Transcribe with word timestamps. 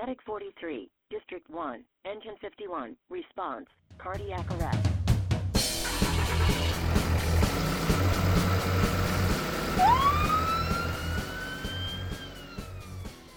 Medic 0.00 0.22
43, 0.26 0.88
District 1.10 1.50
1, 1.50 1.82
Engine 2.04 2.36
51, 2.40 2.94
response, 3.10 3.66
cardiac 3.98 4.48
arrest. 4.52 4.88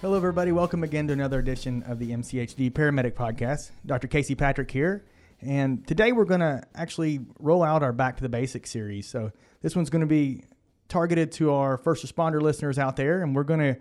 Hello, 0.02 0.16
everybody. 0.16 0.52
Welcome 0.52 0.84
again 0.84 1.08
to 1.08 1.14
another 1.14 1.40
edition 1.40 1.82
of 1.88 1.98
the 1.98 2.12
MCHD 2.12 2.70
Paramedic 2.70 3.14
Podcast. 3.14 3.72
Dr. 3.88 4.08
Casey 4.08 4.36
Patrick 4.36 4.70
here. 4.70 5.04
And 5.42 5.88
today 5.88 6.12
we're 6.12 6.26
going 6.26 6.42
to 6.42 6.62
actually 6.76 7.22
roll 7.40 7.64
out 7.64 7.82
our 7.82 7.92
Back 7.92 8.18
to 8.18 8.22
the 8.22 8.30
Basics 8.30 8.70
series. 8.70 9.08
So 9.08 9.32
this 9.64 9.76
one's 9.76 9.90
going 9.90 10.02
to 10.02 10.06
be 10.06 10.44
targeted 10.90 11.32
to 11.34 11.54
our 11.54 11.80
first 11.80 12.06
responder 12.06 12.40
listeners 12.40 12.78
out 12.78 12.98
there. 12.98 13.24
And 13.24 13.36
we're 13.36 13.46
going 13.46 13.62
to 13.62 13.78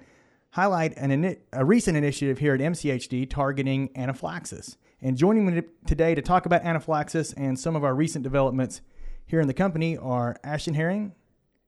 highlight 0.52 0.96
an, 0.96 1.10
ini- 1.10 1.38
a 1.52 1.64
recent 1.64 1.96
initiative 1.96 2.38
here 2.38 2.54
at 2.54 2.60
MCHD 2.60 3.28
targeting 3.28 3.90
anaphylaxis. 3.96 4.76
And 5.00 5.16
joining 5.16 5.46
me 5.46 5.62
today 5.86 6.14
to 6.14 6.22
talk 6.22 6.46
about 6.46 6.62
anaphylaxis 6.62 7.32
and 7.32 7.58
some 7.58 7.76
of 7.76 7.84
our 7.84 7.94
recent 7.94 8.22
developments 8.22 8.80
here 9.26 9.40
in 9.40 9.46
the 9.46 9.54
company 9.54 9.96
are 9.96 10.36
Ashton 10.44 10.74
Herring 10.74 11.12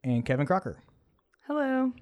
and 0.05 0.27
Kevin 0.27 0.47
Crocker. 0.47 0.83
Hello. 1.47 1.93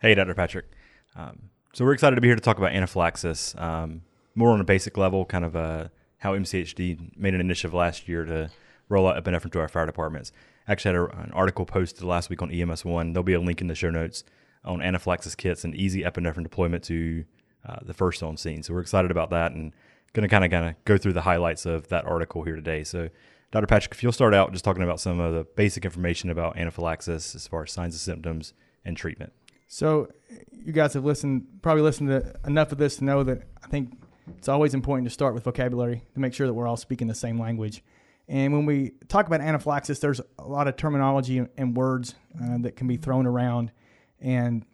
Hey, 0.00 0.14
Dr. 0.14 0.34
Patrick. 0.34 0.66
Um, 1.14 1.50
so 1.72 1.84
we're 1.84 1.92
excited 1.92 2.16
to 2.16 2.20
be 2.20 2.28
here 2.28 2.36
to 2.36 2.42
talk 2.42 2.58
about 2.58 2.72
anaphylaxis, 2.72 3.54
um, 3.58 4.02
more 4.34 4.50
on 4.50 4.60
a 4.60 4.64
basic 4.64 4.96
level, 4.96 5.24
kind 5.24 5.44
of 5.44 5.54
uh, 5.54 5.88
how 6.18 6.34
MCHD 6.34 7.16
made 7.16 7.34
an 7.34 7.40
initiative 7.40 7.74
last 7.74 8.08
year 8.08 8.24
to 8.24 8.50
roll 8.88 9.06
out 9.06 9.22
epinephrine 9.22 9.52
to 9.52 9.60
our 9.60 9.68
fire 9.68 9.86
departments. 9.86 10.32
Actually, 10.66 10.94
had 10.94 11.00
a, 11.00 11.22
an 11.22 11.30
article 11.32 11.64
posted 11.64 12.02
last 12.02 12.30
week 12.30 12.42
on 12.42 12.50
EMS 12.50 12.84
One. 12.84 13.12
There'll 13.12 13.24
be 13.24 13.34
a 13.34 13.40
link 13.40 13.60
in 13.60 13.66
the 13.66 13.74
show 13.74 13.90
notes 13.90 14.24
on 14.64 14.82
anaphylaxis 14.82 15.34
kits 15.34 15.64
and 15.64 15.74
easy 15.74 16.02
epinephrine 16.02 16.42
deployment 16.42 16.84
to 16.84 17.24
uh, 17.66 17.76
the 17.82 17.94
first 17.94 18.22
on 18.22 18.36
scene. 18.36 18.62
So 18.62 18.74
we're 18.74 18.80
excited 18.80 19.10
about 19.10 19.30
that 19.30 19.52
and 19.52 19.72
going 20.12 20.22
to 20.22 20.28
kind 20.28 20.44
of 20.44 20.50
kind 20.50 20.66
of 20.66 20.84
go 20.84 20.98
through 20.98 21.12
the 21.12 21.22
highlights 21.22 21.66
of 21.66 21.88
that 21.88 22.04
article 22.04 22.42
here 22.42 22.56
today. 22.56 22.84
So, 22.84 23.10
Dr. 23.52 23.66
Patrick, 23.66 23.92
if 23.92 24.02
you'll 24.02 24.12
start 24.12 24.32
out 24.32 24.52
just 24.52 24.64
talking 24.64 24.82
about 24.82 25.00
some 25.00 25.18
of 25.18 25.34
the 25.34 25.44
basic 25.56 25.84
information 25.84 26.30
about 26.30 26.56
anaphylaxis 26.56 27.34
as 27.34 27.48
far 27.48 27.64
as 27.64 27.72
signs 27.72 27.94
and 27.94 28.00
symptoms 28.00 28.54
and 28.84 28.96
treatment. 28.96 29.32
So, 29.66 30.08
you 30.52 30.72
guys 30.72 30.94
have 30.94 31.04
listened, 31.04 31.46
probably 31.62 31.82
listened 31.82 32.08
to 32.08 32.34
enough 32.46 32.72
of 32.72 32.78
this 32.78 32.96
to 32.96 33.04
know 33.04 33.22
that 33.24 33.42
I 33.62 33.66
think 33.68 33.92
it's 34.36 34.48
always 34.48 34.74
important 34.74 35.06
to 35.06 35.10
start 35.10 35.34
with 35.34 35.44
vocabulary 35.44 36.02
to 36.14 36.20
make 36.20 36.34
sure 36.34 36.46
that 36.46 36.54
we're 36.54 36.66
all 36.66 36.76
speaking 36.76 37.08
the 37.08 37.14
same 37.14 37.38
language. 37.38 37.82
And 38.28 38.52
when 38.52 38.64
we 38.64 38.92
talk 39.08 39.26
about 39.26 39.40
anaphylaxis, 39.40 39.98
there's 39.98 40.20
a 40.38 40.46
lot 40.46 40.68
of 40.68 40.76
terminology 40.76 41.44
and 41.56 41.76
words 41.76 42.14
uh, 42.40 42.58
that 42.58 42.76
can 42.76 42.86
be 42.86 42.96
thrown 42.96 43.26
around. 43.26 43.72
And, 44.20 44.64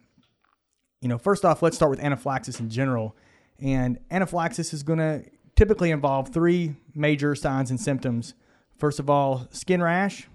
you 1.01 1.07
know, 1.07 1.17
first 1.17 1.45
off, 1.45 1.61
let's 1.61 1.75
start 1.75 1.89
with 1.89 1.99
anaphylaxis 1.99 2.59
in 2.59 2.69
general. 2.69 3.15
And 3.59 3.99
anaphylaxis 4.11 4.73
is 4.73 4.83
going 4.83 4.99
to 4.99 5.23
typically 5.55 5.91
involve 5.91 6.29
three 6.33 6.75
major 6.93 7.35
signs 7.35 7.71
and 7.71 7.79
symptoms. 7.79 8.33
First 8.77 8.99
of 8.99 9.09
all, 9.09 9.47
skin 9.51 9.81
rash, 9.81 10.27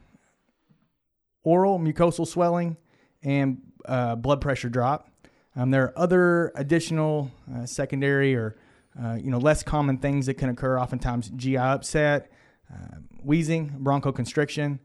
oral 1.45 1.79
mucosal 1.79 2.27
swelling, 2.27 2.77
and 3.23 3.63
uh, 3.85 4.17
blood 4.17 4.41
pressure 4.41 4.69
drop. 4.69 5.09
Um, 5.55 5.71
there 5.71 5.85
are 5.85 5.99
other 5.99 6.53
additional 6.57 7.31
uh, 7.55 7.67
secondary 7.67 8.35
or 8.35 8.57
uh, 9.01 9.15
you 9.15 9.31
know 9.31 9.39
less 9.39 9.63
common 9.63 9.99
things 9.99 10.27
that 10.27 10.35
can 10.35 10.49
occur. 10.49 10.79
Oftentimes, 10.79 11.31
GI 11.37 11.57
upset, 11.57 12.31
uh, 12.73 12.97
wheezing, 13.23 13.77
bronchoconstriction, 13.81 14.81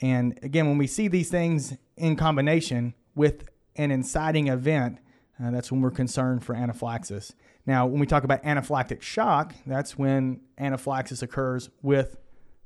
and 0.00 0.38
again, 0.42 0.66
when 0.66 0.78
we 0.78 0.86
see 0.86 1.08
these 1.08 1.30
things 1.30 1.76
in 1.96 2.16
combination 2.16 2.94
with 3.14 3.48
an 3.78 3.90
inciting 3.90 4.48
event, 4.48 4.98
uh, 5.42 5.50
that's 5.50 5.72
when 5.72 5.80
we're 5.80 5.90
concerned 5.90 6.44
for 6.44 6.54
anaphylaxis. 6.54 7.32
Now, 7.64 7.86
when 7.86 8.00
we 8.00 8.06
talk 8.06 8.24
about 8.24 8.42
anaphylactic 8.42 9.02
shock, 9.02 9.54
that's 9.66 9.96
when 9.96 10.40
anaphylaxis 10.58 11.22
occurs 11.22 11.70
with 11.82 12.18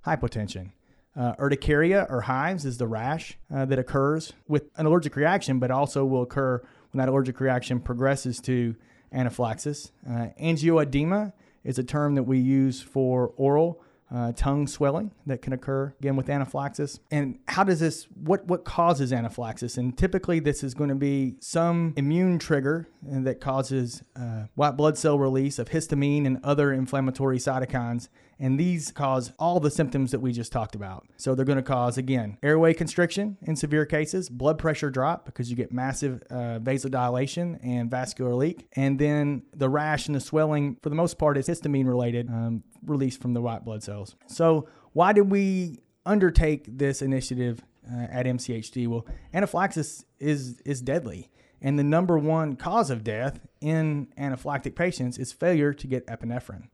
hypotension. 0.07 0.73
Uh, 1.15 1.35
urticaria 1.39 2.07
or 2.09 2.23
hives 2.23 2.65
is 2.65 2.79
the 2.79 2.87
rash 2.87 3.37
uh, 3.55 3.67
that 3.67 3.79
occurs 3.79 4.33
with 4.49 4.71
an 4.77 4.87
allergic 4.87 5.15
reaction, 5.15 5.59
but 5.59 5.71
also 5.71 6.05
will 6.05 6.23
occur 6.23 6.63
when 6.91 6.99
that 6.99 7.09
allergic 7.09 7.39
reaction 7.39 7.79
progresses 7.79 8.41
to 8.41 8.75
anaphylaxis. 9.13 9.93
Uh, 10.09 10.29
angioedema 10.41 11.33
is 11.65 11.79
a 11.79 11.85
term 11.85 12.15
that 12.15 12.23
we 12.23 12.39
use 12.39 12.81
for 12.81 13.35
oral 13.37 13.83
uh, 14.15 14.33
tongue 14.33 14.67
swelling 14.67 15.11
that 15.27 15.41
can 15.41 15.53
occur 15.53 15.95
again 16.01 16.17
with 16.17 16.29
anaphylaxis. 16.29 17.01
And 17.11 17.39
how 17.49 17.65
does 17.65 17.81
this? 17.81 18.07
What 18.15 18.47
what 18.47 18.65
causes 18.65 19.13
anaphylaxis? 19.13 19.79
And 19.79 19.97
typically, 19.97 20.41
this 20.41 20.63
is 20.63 20.75
going 20.75 20.91
to 20.91 20.95
be 20.95 21.37
some 21.41 21.95
immune 21.97 22.39
trigger 22.39 22.89
that 23.03 23.41
causes 23.41 24.03
uh, 24.15 24.45
white 24.55 24.73
blood 24.73 24.99
cell 24.99 25.19
release 25.19 25.59
of 25.59 25.71
histamine 25.71 26.27
and 26.27 26.39
other 26.45 26.73
inflammatory 26.73 27.39
cytokines. 27.39 28.09
And 28.39 28.59
these 28.59 28.91
cause 28.91 29.33
all 29.39 29.61
the 29.61 29.71
symptoms 29.71 30.11
that 30.11 30.21
we 30.21 30.33
just 30.33 30.53
talked 30.53 30.75
about. 30.75 31.07
So 31.17 31.35
they're 31.35 31.45
going 31.45 31.57
to 31.57 31.63
cause 31.63 31.99
again 31.99 32.39
airway 32.43 32.75
constriction 32.75 33.37
in 33.43 33.57
severe 33.57 33.87
cases, 33.87 34.29
blood 34.29 34.59
pressure 34.59 34.91
drop 34.91 35.25
because 35.25 35.51
you 35.51 35.57
get 35.57 35.73
massive 35.73 36.23
uh, 36.31 36.59
vasodilation 36.61 37.59
and 37.63 37.91
vascular 37.91 38.35
leak, 38.35 38.67
and 38.75 38.99
then 38.99 39.43
the 39.55 39.69
rash 39.69 40.07
and 40.07 40.15
the 40.15 40.21
swelling 40.21 40.77
for 40.83 40.89
the 40.89 40.97
most 40.97 41.19
part 41.19 41.37
is 41.37 41.49
histamine 41.49 41.87
related, 41.87 42.29
um, 42.29 42.63
released 42.85 43.21
from 43.21 43.35
the 43.35 43.41
white 43.41 43.65
blood 43.65 43.83
cells. 43.83 44.17
So, 44.27 44.69
why 44.93 45.13
did 45.13 45.31
we 45.31 45.79
undertake 46.05 46.65
this 46.67 47.03
initiative 47.03 47.63
uh, 47.91 48.07
at 48.11 48.27
MCHD? 48.27 48.89
Well, 48.89 49.07
anaphylaxis 49.33 50.05
is 50.19 50.61
is 50.65 50.83
deadly, 50.83 51.31
and 51.61 51.79
the 51.79 51.85
number 51.85 52.19
one 52.19 52.57
cause 52.57 52.91
of 52.91 53.05
death 53.05 53.41
in 53.61 54.09
anaphylactic 54.19 54.75
patients 54.75 55.19
is 55.19 55.33
failure 55.33 55.73
to 55.73 55.87
get 55.87 56.07
epinephrine. 56.07 56.69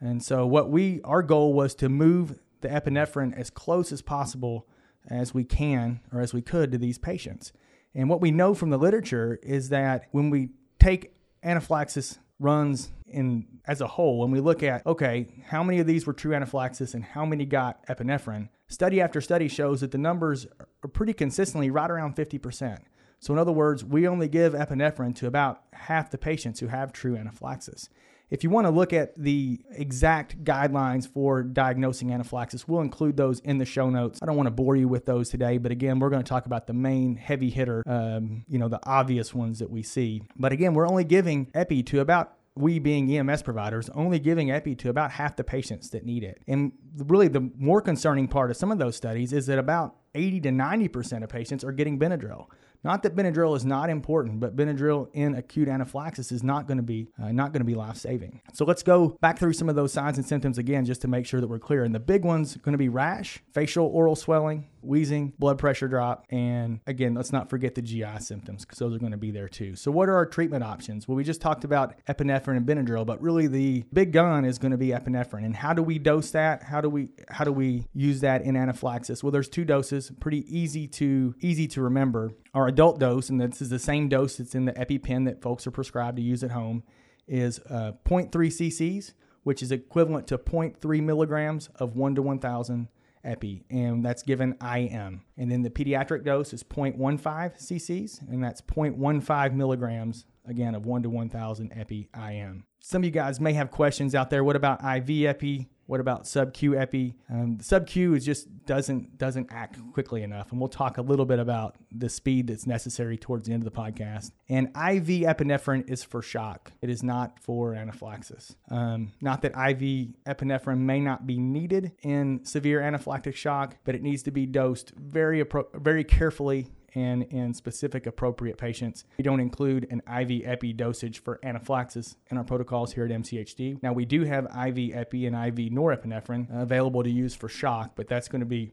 And 0.00 0.22
so, 0.22 0.46
what 0.46 0.70
we 0.70 1.00
our 1.04 1.22
goal 1.22 1.52
was 1.52 1.74
to 1.76 1.88
move 1.88 2.38
the 2.60 2.68
epinephrine 2.68 3.36
as 3.36 3.50
close 3.50 3.92
as 3.92 4.02
possible 4.02 4.66
as 5.08 5.32
we 5.32 5.44
can 5.44 6.00
or 6.12 6.20
as 6.20 6.34
we 6.34 6.42
could 6.42 6.72
to 6.72 6.78
these 6.78 6.98
patients. 6.98 7.52
And 7.94 8.10
what 8.10 8.20
we 8.20 8.30
know 8.30 8.54
from 8.54 8.70
the 8.70 8.76
literature 8.76 9.38
is 9.42 9.70
that 9.70 10.08
when 10.10 10.30
we 10.30 10.50
take 10.78 11.14
anaphylaxis 11.42 12.18
runs 12.38 12.90
in 13.06 13.46
as 13.66 13.80
a 13.80 13.86
whole, 13.86 14.20
when 14.20 14.30
we 14.30 14.40
look 14.40 14.62
at 14.62 14.84
okay, 14.86 15.28
how 15.46 15.62
many 15.62 15.78
of 15.78 15.86
these 15.86 16.06
were 16.06 16.12
true 16.12 16.34
anaphylaxis 16.34 16.92
and 16.92 17.04
how 17.04 17.24
many 17.24 17.46
got 17.46 17.86
epinephrine, 17.86 18.48
study 18.68 19.00
after 19.00 19.20
study 19.20 19.48
shows 19.48 19.80
that 19.80 19.92
the 19.92 19.98
numbers 19.98 20.46
are 20.60 20.88
pretty 20.88 21.12
consistently 21.12 21.70
right 21.70 21.90
around 21.90 22.16
50%. 22.16 22.80
So 23.18 23.32
in 23.32 23.38
other 23.38 23.52
words, 23.52 23.84
we 23.84 24.06
only 24.06 24.28
give 24.28 24.52
epinephrine 24.52 25.16
to 25.16 25.26
about 25.26 25.62
half 25.72 26.10
the 26.10 26.18
patients 26.18 26.60
who 26.60 26.66
have 26.66 26.92
true 26.92 27.16
anaphylaxis. 27.16 27.88
If 28.28 28.42
you 28.42 28.50
want 28.50 28.66
to 28.66 28.70
look 28.70 28.92
at 28.92 29.16
the 29.16 29.60
exact 29.70 30.42
guidelines 30.42 31.06
for 31.08 31.44
diagnosing 31.44 32.12
anaphylaxis, 32.12 32.66
we'll 32.66 32.80
include 32.80 33.16
those 33.16 33.38
in 33.40 33.58
the 33.58 33.64
show 33.64 33.88
notes. 33.88 34.18
I 34.20 34.26
don't 34.26 34.36
want 34.36 34.48
to 34.48 34.52
bore 34.52 34.74
you 34.74 34.88
with 34.88 35.06
those 35.06 35.28
today, 35.28 35.58
but 35.58 35.70
again, 35.70 36.00
we're 36.00 36.10
going 36.10 36.22
to 36.22 36.28
talk 36.28 36.46
about 36.46 36.66
the 36.66 36.72
main 36.72 37.14
heavy 37.14 37.50
hitter, 37.50 37.84
um, 37.86 38.44
you 38.48 38.58
know, 38.58 38.68
the 38.68 38.80
obvious 38.84 39.32
ones 39.32 39.60
that 39.60 39.70
we 39.70 39.82
see. 39.82 40.22
But 40.36 40.52
again, 40.52 40.74
we're 40.74 40.88
only 40.88 41.04
giving 41.04 41.50
epi 41.54 41.84
to 41.84 42.00
about 42.00 42.32
we 42.56 42.78
being 42.78 43.14
EMS 43.14 43.42
providers, 43.42 43.90
only 43.90 44.18
giving 44.18 44.50
epi 44.50 44.74
to 44.76 44.88
about 44.88 45.12
half 45.12 45.36
the 45.36 45.44
patients 45.44 45.90
that 45.90 46.04
need 46.04 46.24
it. 46.24 46.42
And 46.48 46.72
really, 46.96 47.28
the 47.28 47.50
more 47.56 47.80
concerning 47.80 48.26
part 48.26 48.50
of 48.50 48.56
some 48.56 48.72
of 48.72 48.78
those 48.78 48.96
studies 48.96 49.32
is 49.32 49.46
that 49.46 49.58
about 49.58 49.94
80 50.14 50.40
to 50.40 50.48
90% 50.48 51.22
of 51.22 51.28
patients 51.28 51.62
are 51.62 51.72
getting 51.72 51.98
Benadryl. 51.98 52.46
Not 52.86 53.02
that 53.02 53.16
Benadryl 53.16 53.56
is 53.56 53.64
not 53.64 53.90
important, 53.90 54.38
but 54.38 54.54
Benadryl 54.54 55.08
in 55.12 55.34
acute 55.34 55.66
anaphylaxis 55.66 56.30
is 56.30 56.44
not 56.44 56.68
going 56.68 56.76
to 56.76 56.84
be 56.84 57.08
uh, 57.20 57.32
not 57.32 57.52
going 57.52 57.60
to 57.60 57.66
be 57.66 57.74
life 57.74 57.96
saving. 57.96 58.40
So 58.52 58.64
let's 58.64 58.84
go 58.84 59.18
back 59.20 59.40
through 59.40 59.54
some 59.54 59.68
of 59.68 59.74
those 59.74 59.92
signs 59.92 60.18
and 60.18 60.26
symptoms 60.26 60.56
again, 60.56 60.84
just 60.84 61.00
to 61.00 61.08
make 61.08 61.26
sure 61.26 61.40
that 61.40 61.48
we're 61.48 61.58
clear. 61.58 61.82
And 61.82 61.92
the 61.92 61.98
big 61.98 62.24
ones 62.24 62.56
going 62.58 62.74
to 62.74 62.78
be 62.78 62.88
rash, 62.88 63.40
facial 63.52 63.86
oral 63.86 64.14
swelling, 64.14 64.68
wheezing, 64.86 65.32
blood 65.38 65.58
pressure 65.58 65.88
drop, 65.88 66.24
and 66.30 66.80
again, 66.86 67.14
let's 67.14 67.32
not 67.32 67.50
forget 67.50 67.74
the 67.74 67.82
GI 67.82 68.20
symptoms 68.20 68.64
because 68.64 68.78
those 68.78 68.94
are 68.94 68.98
going 68.98 69.12
to 69.12 69.18
be 69.18 69.30
there 69.30 69.48
too. 69.48 69.76
So 69.76 69.90
what 69.90 70.08
are 70.08 70.14
our 70.14 70.26
treatment 70.26 70.64
options? 70.64 71.06
Well, 71.06 71.16
we 71.16 71.24
just 71.24 71.40
talked 71.40 71.64
about 71.64 71.94
epinephrine 72.06 72.56
and 72.56 72.66
Benadryl, 72.66 73.06
but 73.06 73.20
really 73.20 73.46
the 73.46 73.84
big 73.92 74.12
gun 74.12 74.44
is 74.44 74.58
going 74.58 74.72
to 74.72 74.78
be 74.78 74.88
epinephrine. 74.88 75.44
And 75.44 75.56
how 75.56 75.72
do 75.72 75.82
we 75.82 75.98
dose 75.98 76.30
that? 76.32 76.62
How 76.62 76.80
do 76.80 76.88
we 76.88 77.10
how 77.28 77.44
do 77.44 77.52
we 77.52 77.86
use 77.92 78.20
that 78.20 78.42
in 78.42 78.56
anaphylaxis? 78.56 79.22
Well, 79.22 79.30
there's 79.30 79.48
two 79.48 79.64
doses, 79.64 80.10
pretty 80.20 80.44
easy 80.48 80.86
to 80.88 81.34
easy 81.40 81.66
to 81.68 81.82
remember. 81.82 82.32
Our 82.54 82.68
adult 82.68 82.98
dose, 82.98 83.28
and 83.28 83.40
this 83.40 83.60
is 83.60 83.68
the 83.68 83.78
same 83.78 84.08
dose 84.08 84.36
that's 84.36 84.54
in 84.54 84.64
the 84.64 84.72
EpiPen 84.72 85.26
that 85.26 85.42
folks 85.42 85.66
are 85.66 85.70
prescribed 85.70 86.16
to 86.16 86.22
use 86.22 86.42
at 86.42 86.52
home, 86.52 86.82
is 87.28 87.60
uh, 87.70 87.92
0.3 88.06 88.30
cc's, 88.30 89.14
which 89.42 89.62
is 89.62 89.72
equivalent 89.72 90.26
to 90.28 90.38
0.3 90.38 91.02
milligrams 91.02 91.68
of 91.76 91.96
1 91.96 92.14
to 92.14 92.22
1,000 92.22 92.88
epi, 93.26 93.64
and 93.70 94.04
that's 94.04 94.22
given 94.22 94.56
IM. 94.62 95.22
And 95.36 95.50
then 95.50 95.62
the 95.62 95.70
pediatric 95.70 96.24
dose 96.24 96.52
is 96.52 96.62
0.15 96.62 97.18
cc's, 97.20 98.20
and 98.28 98.42
that's 98.42 98.60
0.15 98.62 99.52
milligrams, 99.54 100.24
again, 100.46 100.74
of 100.74 100.86
1 100.86 101.02
to 101.02 101.10
1,000 101.10 101.72
epi 101.74 102.08
IM. 102.14 102.64
Some 102.86 103.00
of 103.00 103.04
you 103.04 103.10
guys 103.10 103.40
may 103.40 103.52
have 103.52 103.72
questions 103.72 104.14
out 104.14 104.30
there. 104.30 104.44
What 104.44 104.54
about 104.54 104.78
IV 104.84 105.26
epi? 105.26 105.68
What 105.86 105.98
about 105.98 106.24
sub 106.24 106.52
Q 106.54 106.78
epi? 106.78 107.16
Um, 107.28 107.58
sub 107.60 107.84
Q 107.84 108.14
is 108.14 108.24
just 108.24 108.64
doesn't 108.64 109.18
doesn't 109.18 109.48
act 109.50 109.78
quickly 109.92 110.22
enough, 110.22 110.52
and 110.52 110.60
we'll 110.60 110.68
talk 110.68 110.96
a 110.96 111.02
little 111.02 111.26
bit 111.26 111.40
about 111.40 111.74
the 111.90 112.08
speed 112.08 112.46
that's 112.46 112.64
necessary 112.64 113.16
towards 113.16 113.48
the 113.48 113.54
end 113.54 113.66
of 113.66 113.72
the 113.72 113.76
podcast. 113.76 114.30
And 114.48 114.68
IV 114.68 115.26
epinephrine 115.26 115.90
is 115.90 116.04
for 116.04 116.22
shock; 116.22 116.72
it 116.80 116.88
is 116.88 117.02
not 117.02 117.40
for 117.40 117.74
anaphylaxis. 117.74 118.54
Um, 118.70 119.12
not 119.20 119.42
that 119.42 119.52
IV 119.52 120.14
epinephrine 120.24 120.78
may 120.78 121.00
not 121.00 121.26
be 121.26 121.38
needed 121.38 121.90
in 122.02 122.44
severe 122.44 122.80
anaphylactic 122.80 123.34
shock, 123.34 123.78
but 123.84 123.96
it 123.96 124.02
needs 124.02 124.22
to 124.24 124.30
be 124.30 124.46
dosed 124.46 124.92
very 124.96 125.42
appro- 125.42 125.66
very 125.74 126.04
carefully 126.04 126.68
and 126.94 127.24
in 127.24 127.52
specific 127.54 128.06
appropriate 128.06 128.56
patients. 128.58 129.04
We 129.18 129.24
don't 129.24 129.40
include 129.40 129.86
an 129.90 130.02
IV 130.08 130.42
epi 130.46 130.72
dosage 130.72 131.22
for 131.22 131.38
anaphylaxis 131.42 132.16
in 132.30 132.38
our 132.38 132.44
protocols 132.44 132.92
here 132.92 133.04
at 133.04 133.10
MCHD. 133.10 133.82
Now, 133.82 133.92
we 133.92 134.04
do 134.04 134.24
have 134.24 134.44
IV 134.44 134.94
epi 134.94 135.26
and 135.26 135.36
IV 135.36 135.72
norepinephrine 135.72 136.48
available 136.62 137.02
to 137.02 137.10
use 137.10 137.34
for 137.34 137.48
shock, 137.48 137.92
but 137.94 138.08
that's 138.08 138.28
going 138.28 138.40
to 138.40 138.46
be 138.46 138.72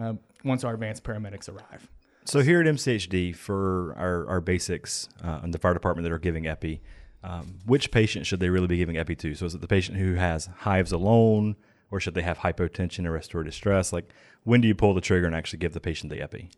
uh, 0.00 0.14
once 0.44 0.64
our 0.64 0.74
advanced 0.74 1.04
paramedics 1.04 1.48
arrive. 1.48 1.88
So 2.26 2.40
here 2.40 2.60
at 2.60 2.66
MCHD, 2.66 3.36
for 3.36 3.94
our, 3.98 4.26
our 4.28 4.40
basics 4.40 5.08
uh, 5.22 5.40
in 5.44 5.50
the 5.50 5.58
fire 5.58 5.74
department 5.74 6.04
that 6.04 6.12
are 6.12 6.18
giving 6.18 6.46
epi, 6.46 6.80
um, 7.22 7.58
which 7.66 7.90
patient 7.90 8.26
should 8.26 8.40
they 8.40 8.48
really 8.48 8.66
be 8.66 8.78
giving 8.78 8.96
epi 8.96 9.14
to? 9.16 9.34
So 9.34 9.46
is 9.46 9.54
it 9.54 9.60
the 9.60 9.66
patient 9.66 9.98
who 9.98 10.14
has 10.14 10.48
hives 10.58 10.92
alone, 10.92 11.56
or 11.90 12.00
should 12.00 12.14
they 12.14 12.22
have 12.22 12.38
hypotension 12.38 13.06
or 13.06 13.12
respiratory 13.12 13.44
distress? 13.44 13.92
Like, 13.92 14.12
when 14.42 14.60
do 14.60 14.68
you 14.68 14.74
pull 14.74 14.94
the 14.94 15.00
trigger 15.00 15.26
and 15.26 15.34
actually 15.34 15.58
give 15.58 15.72
the 15.72 15.80
patient 15.80 16.10
the 16.10 16.20
epi? 16.20 16.50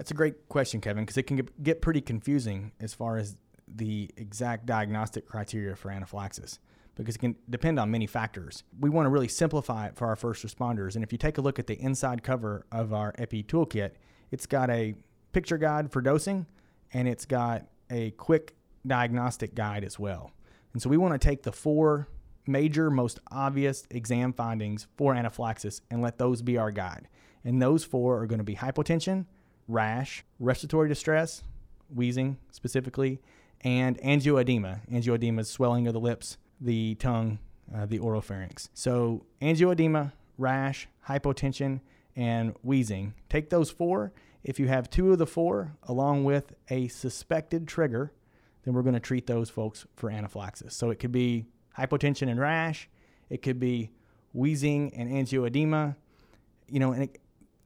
That's 0.00 0.12
a 0.12 0.14
great 0.14 0.48
question, 0.48 0.80
Kevin, 0.80 1.04
because 1.04 1.18
it 1.18 1.24
can 1.24 1.46
get 1.62 1.82
pretty 1.82 2.00
confusing 2.00 2.72
as 2.80 2.94
far 2.94 3.18
as 3.18 3.36
the 3.68 4.08
exact 4.16 4.64
diagnostic 4.64 5.26
criteria 5.26 5.76
for 5.76 5.90
anaphylaxis 5.90 6.58
because 6.94 7.16
it 7.16 7.18
can 7.18 7.36
depend 7.50 7.78
on 7.78 7.90
many 7.90 8.06
factors. 8.06 8.64
We 8.80 8.88
want 8.88 9.04
to 9.04 9.10
really 9.10 9.28
simplify 9.28 9.88
it 9.88 9.96
for 9.96 10.06
our 10.06 10.16
first 10.16 10.42
responders. 10.42 10.94
And 10.94 11.04
if 11.04 11.12
you 11.12 11.18
take 11.18 11.36
a 11.36 11.42
look 11.42 11.58
at 11.58 11.66
the 11.66 11.74
inside 11.74 12.22
cover 12.22 12.64
of 12.72 12.94
our 12.94 13.12
EPI 13.18 13.42
toolkit, 13.42 13.90
it's 14.30 14.46
got 14.46 14.70
a 14.70 14.94
picture 15.34 15.58
guide 15.58 15.92
for 15.92 16.00
dosing 16.00 16.46
and 16.94 17.06
it's 17.06 17.26
got 17.26 17.66
a 17.90 18.12
quick 18.12 18.56
diagnostic 18.86 19.54
guide 19.54 19.84
as 19.84 19.98
well. 19.98 20.32
And 20.72 20.80
so 20.80 20.88
we 20.88 20.96
want 20.96 21.12
to 21.12 21.18
take 21.18 21.42
the 21.42 21.52
four 21.52 22.08
major, 22.46 22.90
most 22.90 23.20
obvious 23.30 23.86
exam 23.90 24.32
findings 24.32 24.86
for 24.96 25.14
anaphylaxis 25.14 25.82
and 25.90 26.00
let 26.00 26.16
those 26.16 26.40
be 26.40 26.56
our 26.56 26.70
guide. 26.70 27.06
And 27.44 27.60
those 27.60 27.84
four 27.84 28.22
are 28.22 28.26
going 28.26 28.38
to 28.38 28.44
be 28.44 28.56
hypotension, 28.56 29.26
rash, 29.70 30.24
respiratory 30.38 30.88
distress, 30.88 31.42
wheezing 31.94 32.38
specifically, 32.50 33.20
and 33.62 33.98
angioedema. 33.98 34.80
Angioedema 34.90 35.40
is 35.40 35.50
swelling 35.50 35.86
of 35.86 35.92
the 35.92 36.00
lips, 36.00 36.36
the 36.60 36.94
tongue, 36.96 37.38
uh, 37.74 37.86
the 37.86 37.98
oropharynx. 37.98 38.68
So, 38.74 39.24
angioedema, 39.40 40.12
rash, 40.38 40.88
hypotension, 41.08 41.80
and 42.16 42.54
wheezing. 42.62 43.14
Take 43.28 43.50
those 43.50 43.70
four. 43.70 44.12
If 44.42 44.58
you 44.58 44.68
have 44.68 44.88
two 44.88 45.12
of 45.12 45.18
the 45.18 45.26
four, 45.26 45.76
along 45.84 46.24
with 46.24 46.54
a 46.68 46.88
suspected 46.88 47.68
trigger, 47.68 48.12
then 48.64 48.74
we're 48.74 48.82
going 48.82 48.94
to 48.94 49.00
treat 49.00 49.26
those 49.26 49.50
folks 49.50 49.86
for 49.96 50.10
anaphylaxis. 50.10 50.74
So, 50.74 50.90
it 50.90 50.98
could 50.98 51.12
be 51.12 51.46
hypotension 51.78 52.28
and 52.30 52.40
rash, 52.40 52.88
it 53.28 53.42
could 53.42 53.60
be 53.60 53.90
wheezing 54.32 54.92
and 54.94 55.10
angioedema. 55.10 55.96
You 56.68 56.80
know, 56.80 56.92
and 56.92 57.04
it, 57.04 57.20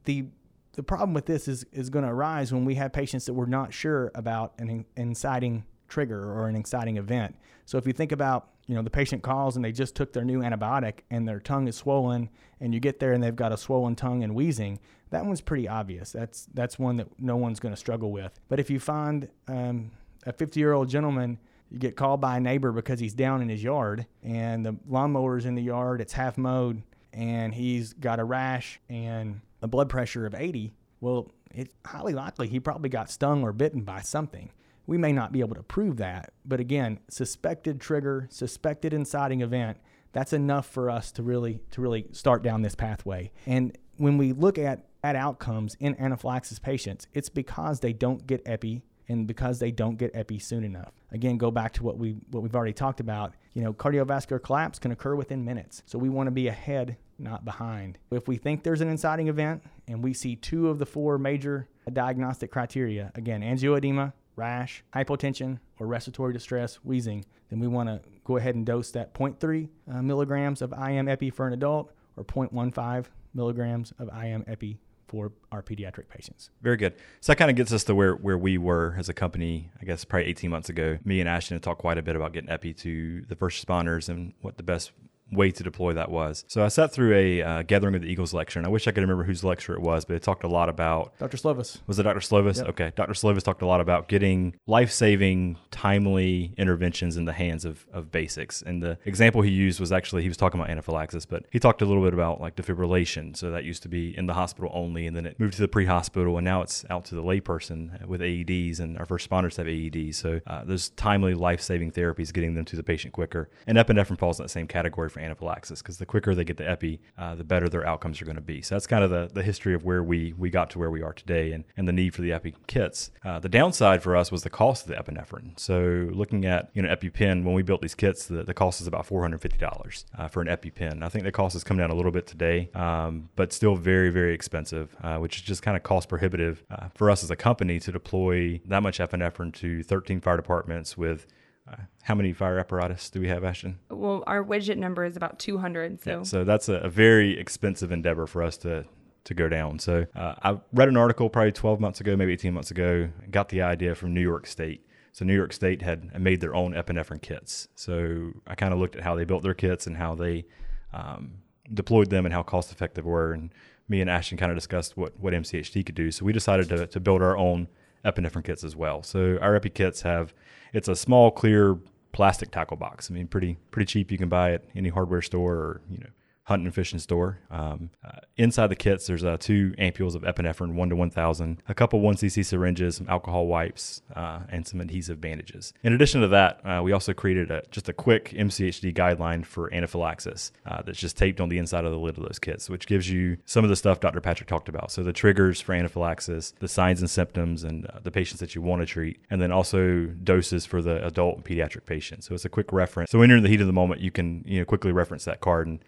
the 0.04 0.26
the 0.74 0.82
problem 0.82 1.14
with 1.14 1.26
this 1.26 1.48
is 1.48 1.64
is 1.72 1.90
going 1.90 2.04
to 2.04 2.10
arise 2.10 2.52
when 2.52 2.64
we 2.64 2.74
have 2.76 2.92
patients 2.92 3.26
that 3.26 3.34
we're 3.34 3.46
not 3.46 3.72
sure 3.72 4.10
about 4.14 4.54
an 4.58 4.84
inciting 4.96 5.64
trigger 5.88 6.32
or 6.32 6.48
an 6.48 6.56
inciting 6.56 6.96
event. 6.96 7.36
So 7.66 7.78
if 7.78 7.86
you 7.86 7.92
think 7.92 8.12
about, 8.12 8.48
you 8.66 8.74
know, 8.74 8.82
the 8.82 8.90
patient 8.90 9.22
calls 9.22 9.56
and 9.56 9.64
they 9.64 9.72
just 9.72 9.94
took 9.94 10.12
their 10.12 10.24
new 10.24 10.40
antibiotic 10.40 11.00
and 11.10 11.26
their 11.28 11.40
tongue 11.40 11.68
is 11.68 11.76
swollen 11.76 12.28
and 12.60 12.74
you 12.74 12.80
get 12.80 12.98
there 12.98 13.12
and 13.12 13.22
they've 13.22 13.36
got 13.36 13.52
a 13.52 13.56
swollen 13.56 13.94
tongue 13.94 14.24
and 14.24 14.34
wheezing, 14.34 14.80
that 15.10 15.24
one's 15.24 15.40
pretty 15.40 15.68
obvious. 15.68 16.12
That's 16.12 16.46
that's 16.54 16.78
one 16.78 16.96
that 16.96 17.08
no 17.18 17.36
one's 17.36 17.60
going 17.60 17.74
to 17.74 17.80
struggle 17.80 18.10
with. 18.10 18.38
But 18.48 18.58
if 18.58 18.70
you 18.70 18.80
find 18.80 19.28
um, 19.48 19.92
a 20.26 20.32
50 20.32 20.58
year 20.58 20.72
old 20.72 20.88
gentleman 20.88 21.38
you 21.70 21.78
get 21.78 21.96
called 21.96 22.20
by 22.20 22.36
a 22.36 22.40
neighbor 22.40 22.70
because 22.70 23.00
he's 23.00 23.14
down 23.14 23.42
in 23.42 23.48
his 23.48 23.62
yard 23.62 24.06
and 24.22 24.64
the 24.64 24.76
lawnmower's 24.88 25.44
in 25.44 25.54
the 25.54 25.62
yard, 25.62 26.00
it's 26.00 26.12
half 26.12 26.38
mowed, 26.38 26.82
and 27.12 27.54
he's 27.54 27.92
got 27.94 28.20
a 28.20 28.24
rash 28.24 28.80
and 28.88 29.40
a 29.64 29.66
blood 29.66 29.88
pressure 29.88 30.26
of 30.26 30.34
80, 30.34 30.74
well, 31.00 31.32
it's 31.50 31.74
highly 31.86 32.12
likely 32.12 32.48
he 32.48 32.60
probably 32.60 32.90
got 32.90 33.10
stung 33.10 33.42
or 33.42 33.52
bitten 33.52 33.82
by 33.82 34.02
something. 34.02 34.50
We 34.86 34.98
may 34.98 35.10
not 35.10 35.32
be 35.32 35.40
able 35.40 35.54
to 35.54 35.62
prove 35.62 35.96
that, 35.96 36.34
but 36.44 36.60
again, 36.60 37.00
suspected 37.08 37.80
trigger, 37.80 38.28
suspected 38.30 38.92
inciting 38.92 39.40
event, 39.40 39.78
that's 40.12 40.34
enough 40.34 40.66
for 40.66 40.90
us 40.90 41.10
to 41.12 41.22
really 41.22 41.60
to 41.70 41.80
really 41.80 42.06
start 42.12 42.42
down 42.42 42.60
this 42.60 42.74
pathway. 42.74 43.32
And 43.46 43.76
when 43.96 44.18
we 44.18 44.32
look 44.32 44.58
at 44.58 44.84
at 45.02 45.16
outcomes 45.16 45.76
in 45.80 45.98
anaphylaxis 45.98 46.58
patients, 46.58 47.06
it's 47.14 47.30
because 47.30 47.80
they 47.80 47.94
don't 47.94 48.26
get 48.26 48.42
epi 48.44 48.82
and 49.08 49.26
because 49.26 49.58
they 49.58 49.70
don't 49.70 49.96
get 49.96 50.10
epi 50.14 50.38
soon 50.38 50.62
enough. 50.62 50.92
Again, 51.10 51.38
go 51.38 51.50
back 51.50 51.72
to 51.74 51.82
what 51.82 51.96
we 51.96 52.16
what 52.30 52.42
we've 52.42 52.54
already 52.54 52.74
talked 52.74 53.00
about. 53.00 53.34
You 53.54 53.62
know, 53.62 53.72
cardiovascular 53.72 54.42
collapse 54.42 54.78
can 54.78 54.92
occur 54.92 55.14
within 55.14 55.42
minutes. 55.42 55.82
So 55.86 55.98
we 55.98 56.10
want 56.10 56.26
to 56.26 56.32
be 56.32 56.48
ahead 56.48 56.98
not 57.18 57.44
behind. 57.44 57.98
If 58.10 58.28
we 58.28 58.36
think 58.36 58.62
there's 58.62 58.80
an 58.80 58.88
inciting 58.88 59.28
event 59.28 59.62
and 59.88 60.02
we 60.02 60.14
see 60.14 60.36
two 60.36 60.68
of 60.68 60.78
the 60.78 60.86
four 60.86 61.18
major 61.18 61.68
diagnostic 61.92 62.50
criteria, 62.50 63.12
again, 63.14 63.42
angioedema, 63.42 64.12
rash, 64.36 64.82
hypotension, 64.94 65.58
or 65.78 65.86
respiratory 65.86 66.32
distress, 66.32 66.76
wheezing, 66.76 67.24
then 67.50 67.60
we 67.60 67.66
want 67.66 67.88
to 67.88 68.00
go 68.24 68.36
ahead 68.36 68.54
and 68.54 68.66
dose 68.66 68.90
that 68.92 69.14
0.3 69.14 69.68
uh, 69.92 70.02
milligrams 70.02 70.62
of 70.62 70.72
IM 70.72 71.08
epi 71.08 71.30
for 71.30 71.46
an 71.46 71.52
adult 71.52 71.92
or 72.16 72.24
0.15 72.24 73.06
milligrams 73.34 73.92
of 73.98 74.08
IM 74.08 74.44
epi 74.46 74.78
for 75.06 75.32
our 75.52 75.62
pediatric 75.62 76.08
patients. 76.08 76.50
Very 76.62 76.76
good. 76.76 76.94
So 77.20 77.32
that 77.32 77.36
kind 77.36 77.50
of 77.50 77.56
gets 77.56 77.72
us 77.72 77.84
to 77.84 77.94
where, 77.94 78.14
where 78.14 78.38
we 78.38 78.58
were 78.58 78.94
as 78.98 79.08
a 79.08 79.14
company, 79.14 79.70
I 79.80 79.84
guess 79.84 80.04
probably 80.04 80.28
18 80.28 80.50
months 80.50 80.68
ago. 80.68 80.98
Me 81.04 81.20
and 81.20 81.28
Ashton 81.28 81.56
had 81.56 81.62
talked 81.62 81.80
quite 81.80 81.98
a 81.98 82.02
bit 82.02 82.16
about 82.16 82.32
getting 82.32 82.50
epi 82.50 82.74
to 82.74 83.22
the 83.28 83.36
first 83.36 83.64
responders 83.64 84.08
and 84.08 84.32
what 84.40 84.56
the 84.56 84.62
best 84.62 84.92
way 85.32 85.50
to 85.50 85.62
deploy 85.62 85.92
that 85.94 86.10
was. 86.10 86.44
So 86.48 86.64
I 86.64 86.68
sat 86.68 86.92
through 86.92 87.14
a 87.14 87.42
uh, 87.42 87.62
Gathering 87.62 87.94
of 87.94 88.02
the 88.02 88.08
Eagles 88.08 88.32
lecture, 88.32 88.58
and 88.58 88.66
I 88.66 88.68
wish 88.68 88.86
I 88.86 88.92
could 88.92 89.00
remember 89.00 89.24
whose 89.24 89.42
lecture 89.42 89.74
it 89.74 89.80
was, 89.80 90.04
but 90.04 90.16
it 90.16 90.22
talked 90.22 90.44
a 90.44 90.48
lot 90.48 90.68
about 90.68 91.18
Dr. 91.18 91.36
Slovis. 91.36 91.80
Was 91.86 91.98
it 91.98 92.04
Dr. 92.04 92.20
Slovis? 92.20 92.58
Yep. 92.58 92.68
Okay. 92.68 92.92
Dr. 92.94 93.12
Slovis 93.12 93.42
talked 93.42 93.62
a 93.62 93.66
lot 93.66 93.80
about 93.80 94.08
getting 94.08 94.54
life 94.66 94.90
saving, 94.92 95.58
timely 95.70 96.54
interventions 96.56 97.16
in 97.16 97.24
the 97.24 97.32
hands 97.32 97.64
of, 97.64 97.86
of 97.92 98.12
basics. 98.12 98.62
And 98.62 98.82
the 98.82 98.98
example 99.04 99.42
he 99.42 99.50
used 99.50 99.80
was 99.80 99.92
actually, 99.92 100.22
he 100.22 100.28
was 100.28 100.36
talking 100.36 100.60
about 100.60 100.70
anaphylaxis, 100.70 101.26
but 101.26 101.44
he 101.50 101.58
talked 101.58 101.82
a 101.82 101.86
little 101.86 102.02
bit 102.02 102.14
about 102.14 102.40
like 102.40 102.54
defibrillation. 102.56 103.36
So 103.36 103.50
that 103.50 103.64
used 103.64 103.82
to 103.82 103.88
be 103.88 104.16
in 104.16 104.26
the 104.26 104.34
hospital 104.34 104.70
only, 104.74 105.06
and 105.06 105.16
then 105.16 105.26
it 105.26 105.40
moved 105.40 105.54
to 105.54 105.62
the 105.62 105.68
pre 105.68 105.86
hospital, 105.86 106.36
and 106.38 106.44
now 106.44 106.62
it's 106.62 106.84
out 106.90 107.04
to 107.06 107.14
the 107.14 107.22
layperson 107.22 108.06
with 108.06 108.20
AEDs, 108.20 108.80
and 108.80 108.98
our 108.98 109.06
first 109.06 109.24
responders 109.24 109.56
have 109.56 109.66
AEDs. 109.66 110.14
So 110.16 110.40
uh, 110.46 110.64
those 110.64 110.90
timely 110.90 111.34
life 111.34 111.60
saving 111.60 111.92
therapies, 111.92 112.32
getting 112.32 112.54
them 112.54 112.64
to 112.66 112.76
the 112.76 112.82
patient 112.82 113.12
quicker. 113.12 113.48
And 113.66 113.78
epinephrine 113.78 114.18
falls 114.18 114.38
in 114.38 114.44
that 114.44 114.50
same 114.50 114.66
category 114.66 115.08
for 115.14 115.20
anaphylaxis 115.20 115.80
because 115.80 115.98
the 115.98 116.06
quicker 116.06 116.34
they 116.34 116.44
get 116.44 116.58
the 116.58 116.68
epi, 116.68 117.00
uh, 117.16 117.34
the 117.34 117.44
better 117.44 117.68
their 117.68 117.86
outcomes 117.86 118.20
are 118.20 118.24
going 118.24 118.36
to 118.36 118.42
be. 118.42 118.60
So 118.60 118.74
that's 118.74 118.86
kind 118.86 119.02
of 119.02 119.10
the, 119.10 119.30
the 119.32 119.42
history 119.42 119.72
of 119.72 119.84
where 119.84 120.02
we, 120.02 120.34
we 120.36 120.50
got 120.50 120.68
to 120.70 120.78
where 120.78 120.90
we 120.90 121.02
are 121.02 121.12
today 121.12 121.52
and, 121.52 121.64
and 121.76 121.88
the 121.88 121.92
need 121.92 122.14
for 122.14 122.22
the 122.22 122.32
epi 122.32 122.54
kits. 122.66 123.10
Uh, 123.24 123.38
the 123.38 123.48
downside 123.48 124.02
for 124.02 124.16
us 124.16 124.30
was 124.30 124.42
the 124.42 124.50
cost 124.50 124.86
of 124.86 124.88
the 124.88 125.02
epinephrine. 125.02 125.58
So 125.58 126.10
looking 126.12 126.44
at, 126.44 126.70
you 126.74 126.82
know, 126.82 126.94
EpiPen, 126.94 127.44
when 127.44 127.54
we 127.54 127.62
built 127.62 127.80
these 127.80 127.94
kits, 127.94 128.26
the, 128.26 128.42
the 128.42 128.54
cost 128.54 128.80
is 128.80 128.86
about 128.86 129.06
$450 129.06 130.04
uh, 130.18 130.28
for 130.28 130.42
an 130.42 130.48
EpiPen. 130.48 131.02
I 131.02 131.08
think 131.08 131.24
the 131.24 131.32
cost 131.32 131.54
has 131.54 131.64
come 131.64 131.78
down 131.78 131.90
a 131.90 131.94
little 131.94 132.12
bit 132.12 132.26
today, 132.26 132.70
um, 132.74 133.28
but 133.36 133.52
still 133.52 133.76
very, 133.76 134.10
very 134.10 134.34
expensive, 134.34 134.96
uh, 135.02 135.18
which 135.18 135.36
is 135.36 135.42
just 135.42 135.62
kind 135.62 135.76
of 135.76 135.82
cost 135.82 136.08
prohibitive 136.08 136.64
uh, 136.70 136.88
for 136.94 137.10
us 137.10 137.22
as 137.22 137.30
a 137.30 137.36
company 137.36 137.78
to 137.80 137.92
deploy 137.92 138.60
that 138.66 138.82
much 138.82 138.98
epinephrine 138.98 139.54
to 139.54 139.82
13 139.82 140.20
fire 140.20 140.36
departments 140.36 140.98
with 140.98 141.26
uh, 141.70 141.76
how 142.02 142.14
many 142.14 142.32
fire 142.32 142.58
apparatus 142.58 143.10
do 143.10 143.20
we 143.20 143.28
have, 143.28 143.44
Ashton? 143.44 143.78
Well, 143.90 144.22
our 144.26 144.44
widget 144.44 144.76
number 144.76 145.04
is 145.04 145.16
about 145.16 145.38
200. 145.38 146.02
So, 146.02 146.10
yeah, 146.10 146.22
so 146.22 146.44
that's 146.44 146.68
a, 146.68 146.74
a, 146.74 146.88
very 146.90 147.38
expensive 147.38 147.90
endeavor 147.90 148.26
for 148.26 148.42
us 148.42 148.56
to 148.58 148.84
to 149.24 149.34
go 149.34 149.48
down. 149.48 149.78
So 149.78 150.06
uh, 150.14 150.34
I 150.42 150.58
read 150.74 150.88
an 150.88 150.98
article 150.98 151.30
probably 151.30 151.52
12 151.52 151.80
months 151.80 152.00
ago, 152.00 152.14
maybe 152.14 152.34
18 152.34 152.52
months 152.52 152.70
ago, 152.70 153.08
got 153.30 153.48
the 153.48 153.62
idea 153.62 153.94
from 153.94 154.12
New 154.12 154.20
York 154.20 154.46
State. 154.46 154.86
So 155.12 155.24
New 155.24 155.34
York 155.34 155.54
State 155.54 155.80
had 155.80 156.20
made 156.20 156.40
their 156.40 156.54
own 156.54 156.74
epinephrine 156.74 157.22
kits. 157.22 157.68
So 157.74 158.32
I 158.46 158.54
kind 158.54 158.74
of 158.74 158.80
looked 158.80 158.96
at 158.96 159.02
how 159.02 159.14
they 159.14 159.24
built 159.24 159.42
their 159.42 159.54
kits 159.54 159.86
and 159.86 159.96
how 159.96 160.14
they 160.14 160.44
um, 160.92 161.38
deployed 161.72 162.10
them 162.10 162.26
and 162.26 162.34
how 162.34 162.42
cost 162.42 162.70
effective 162.70 163.06
were. 163.06 163.32
And 163.32 163.50
me 163.88 164.00
and 164.00 164.10
Ashton 164.10 164.36
kind 164.36 164.52
of 164.52 164.58
discussed 164.58 164.96
what, 164.96 165.18
what 165.18 165.32
MCHD 165.32 165.86
could 165.86 165.94
do. 165.94 166.10
So 166.10 166.24
we 166.24 166.32
decided 166.32 166.68
to, 166.68 166.86
to 166.86 167.00
build 167.00 167.22
our 167.22 167.36
own 167.36 167.68
epinephrine 168.04 168.44
kits 168.44 168.64
as 168.64 168.76
well. 168.76 169.02
So 169.02 169.38
our 169.40 169.56
epi 169.56 169.70
kits 169.70 170.02
have, 170.02 170.34
it's 170.72 170.88
a 170.88 170.96
small 170.96 171.30
clear 171.30 171.78
plastic 172.12 172.50
tackle 172.50 172.76
box. 172.76 173.10
I 173.10 173.14
mean, 173.14 173.26
pretty 173.26 173.58
pretty 173.70 173.86
cheap. 173.86 174.10
You 174.10 174.18
can 174.18 174.28
buy 174.28 174.52
at 174.52 174.64
any 174.74 174.88
hardware 174.88 175.22
store 175.22 175.54
or 175.54 175.80
you 175.90 175.98
know 175.98 176.10
hunting 176.44 176.66
and 176.66 176.74
fishing 176.74 176.98
store. 176.98 177.38
Um, 177.50 177.90
uh, 178.04 178.20
inside 178.36 178.66
the 178.68 178.76
kits, 178.76 179.06
there's 179.06 179.24
uh, 179.24 179.38
two 179.38 179.74
ampules 179.78 180.14
of 180.14 180.22
epinephrine, 180.22 180.74
one 180.74 180.90
to 180.90 180.96
1,000, 180.96 181.62
a 181.68 181.74
couple 181.74 182.00
1cc 182.00 182.44
syringes, 182.44 182.96
some 182.96 183.08
alcohol 183.08 183.46
wipes, 183.46 184.02
uh, 184.14 184.40
and 184.50 184.66
some 184.66 184.80
adhesive 184.80 185.20
bandages. 185.20 185.72
In 185.82 185.94
addition 185.94 186.20
to 186.20 186.28
that, 186.28 186.60
uh, 186.64 186.82
we 186.82 186.92
also 186.92 187.14
created 187.14 187.50
a, 187.50 187.62
just 187.70 187.88
a 187.88 187.94
quick 187.94 188.30
MCHD 188.36 188.94
guideline 188.94 189.44
for 189.44 189.72
anaphylaxis 189.72 190.52
uh, 190.66 190.82
that's 190.82 190.98
just 190.98 191.16
taped 191.16 191.40
on 191.40 191.48
the 191.48 191.56
inside 191.56 191.86
of 191.86 191.92
the 191.92 191.98
lid 191.98 192.18
of 192.18 192.24
those 192.24 192.38
kits, 192.38 192.68
which 192.68 192.86
gives 192.86 193.08
you 193.08 193.38
some 193.46 193.64
of 193.64 193.70
the 193.70 193.76
stuff 193.76 194.00
Dr. 194.00 194.20
Patrick 194.20 194.48
talked 194.48 194.68
about. 194.68 194.90
So 194.90 195.02
the 195.02 195.14
triggers 195.14 195.62
for 195.62 195.72
anaphylaxis, 195.72 196.52
the 196.60 196.68
signs 196.68 197.00
and 197.00 197.08
symptoms, 197.08 197.64
and 197.64 197.86
uh, 197.86 198.00
the 198.02 198.10
patients 198.10 198.40
that 198.40 198.54
you 198.54 198.60
want 198.60 198.82
to 198.82 198.86
treat, 198.86 199.18
and 199.30 199.40
then 199.40 199.50
also 199.50 200.04
doses 200.22 200.66
for 200.66 200.82
the 200.82 201.04
adult 201.06 201.36
and 201.36 201.44
pediatric 201.44 201.86
patients. 201.86 202.28
So 202.28 202.34
it's 202.34 202.44
a 202.44 202.50
quick 202.50 202.70
reference. 202.70 203.10
So 203.10 203.18
when 203.18 203.30
you're 203.30 203.38
in 203.38 203.44
the 203.44 203.48
heat 203.48 203.62
of 203.62 203.66
the 203.66 203.72
moment, 203.72 204.02
you 204.02 204.10
can 204.10 204.44
you 204.46 204.58
know 204.58 204.66
quickly 204.66 204.92
reference 204.92 205.24
that 205.24 205.40
card 205.40 205.66
and 205.66 205.78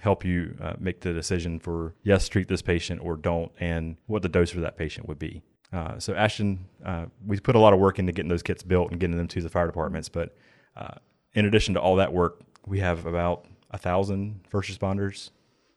help 0.00 0.24
you 0.24 0.56
uh, 0.60 0.74
make 0.78 1.00
the 1.00 1.12
decision 1.12 1.58
for 1.58 1.94
yes, 2.02 2.28
treat 2.28 2.48
this 2.48 2.62
patient 2.62 3.00
or 3.02 3.16
don't, 3.16 3.52
and 3.60 3.96
what 4.06 4.22
the 4.22 4.28
dose 4.28 4.50
for 4.50 4.60
that 4.60 4.76
patient 4.76 5.08
would 5.08 5.18
be. 5.18 5.42
Uh, 5.72 5.98
so 5.98 6.14
Ashton, 6.14 6.66
uh, 6.84 7.06
we 7.26 7.38
put 7.38 7.54
a 7.54 7.58
lot 7.58 7.72
of 7.72 7.78
work 7.78 7.98
into 7.98 8.12
getting 8.12 8.30
those 8.30 8.42
kits 8.42 8.62
built 8.62 8.90
and 8.90 8.98
getting 8.98 9.16
them 9.16 9.28
to 9.28 9.42
the 9.42 9.48
fire 9.48 9.66
departments. 9.66 10.08
But 10.08 10.34
uh, 10.76 10.94
in 11.34 11.44
addition 11.44 11.74
to 11.74 11.80
all 11.80 11.96
that 11.96 12.12
work, 12.12 12.40
we 12.66 12.80
have 12.80 13.06
about 13.06 13.46
a 13.70 13.78
thousand 13.78 14.40
first 14.48 14.70
responders. 14.70 15.30